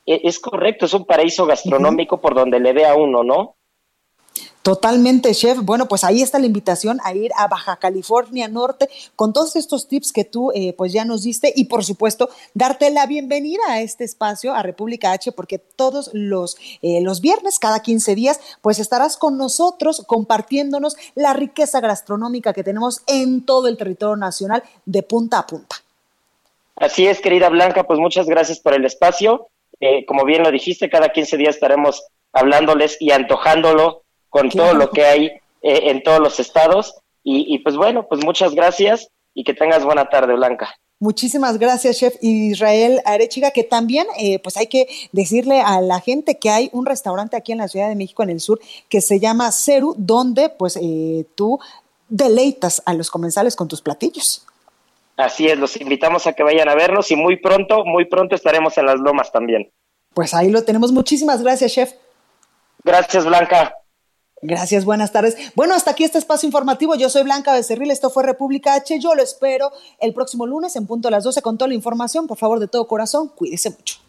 [0.06, 3.56] Eh, es correcto, es un paraíso gastronómico por donde le ve a uno, ¿no?
[4.70, 5.58] Totalmente, chef.
[5.64, 9.88] Bueno, pues ahí está la invitación a ir a Baja California Norte con todos estos
[9.88, 13.82] tips que tú eh, pues ya nos diste y por supuesto darte la bienvenida a
[13.82, 18.78] este espacio, a República H, porque todos los, eh, los viernes, cada 15 días, pues
[18.78, 25.02] estarás con nosotros compartiéndonos la riqueza gastronómica que tenemos en todo el territorio nacional de
[25.02, 25.78] punta a punta.
[26.76, 29.48] Así es, querida Blanca, pues muchas gracias por el espacio.
[29.80, 32.04] Eh, como bien lo dijiste, cada 15 días estaremos
[32.34, 35.26] hablándoles y antojándolo con todo lo que hay
[35.62, 36.96] eh, en todos los estados.
[37.24, 40.74] Y, pues bueno, pues muchas gracias y que tengas buena tarde, Blanca.
[41.00, 46.40] Muchísimas gracias, chef Israel Arechiga, que también eh, pues hay que decirle a la gente
[46.40, 48.60] que hay un restaurante aquí en la Ciudad de México, en el sur,
[48.90, 51.60] que se llama Ceru, donde pues eh, tú
[52.10, 54.46] deleitas a los comensales con tus platillos.
[55.16, 58.78] Así es, los invitamos a que vayan a vernos y muy pronto, muy pronto estaremos
[58.78, 59.70] en las lomas también.
[60.14, 60.92] Pues ahí lo tenemos.
[60.92, 61.94] Muchísimas gracias, chef.
[62.84, 63.76] Gracias, Blanca.
[64.42, 65.36] Gracias, buenas tardes.
[65.56, 66.96] Bueno, hasta aquí este espacio informativo.
[66.96, 69.00] Yo soy Blanca Becerril, esto fue República H.
[69.00, 72.26] Yo lo espero el próximo lunes en punto a las 12 con toda la información.
[72.26, 74.09] Por favor, de todo corazón, cuídese mucho.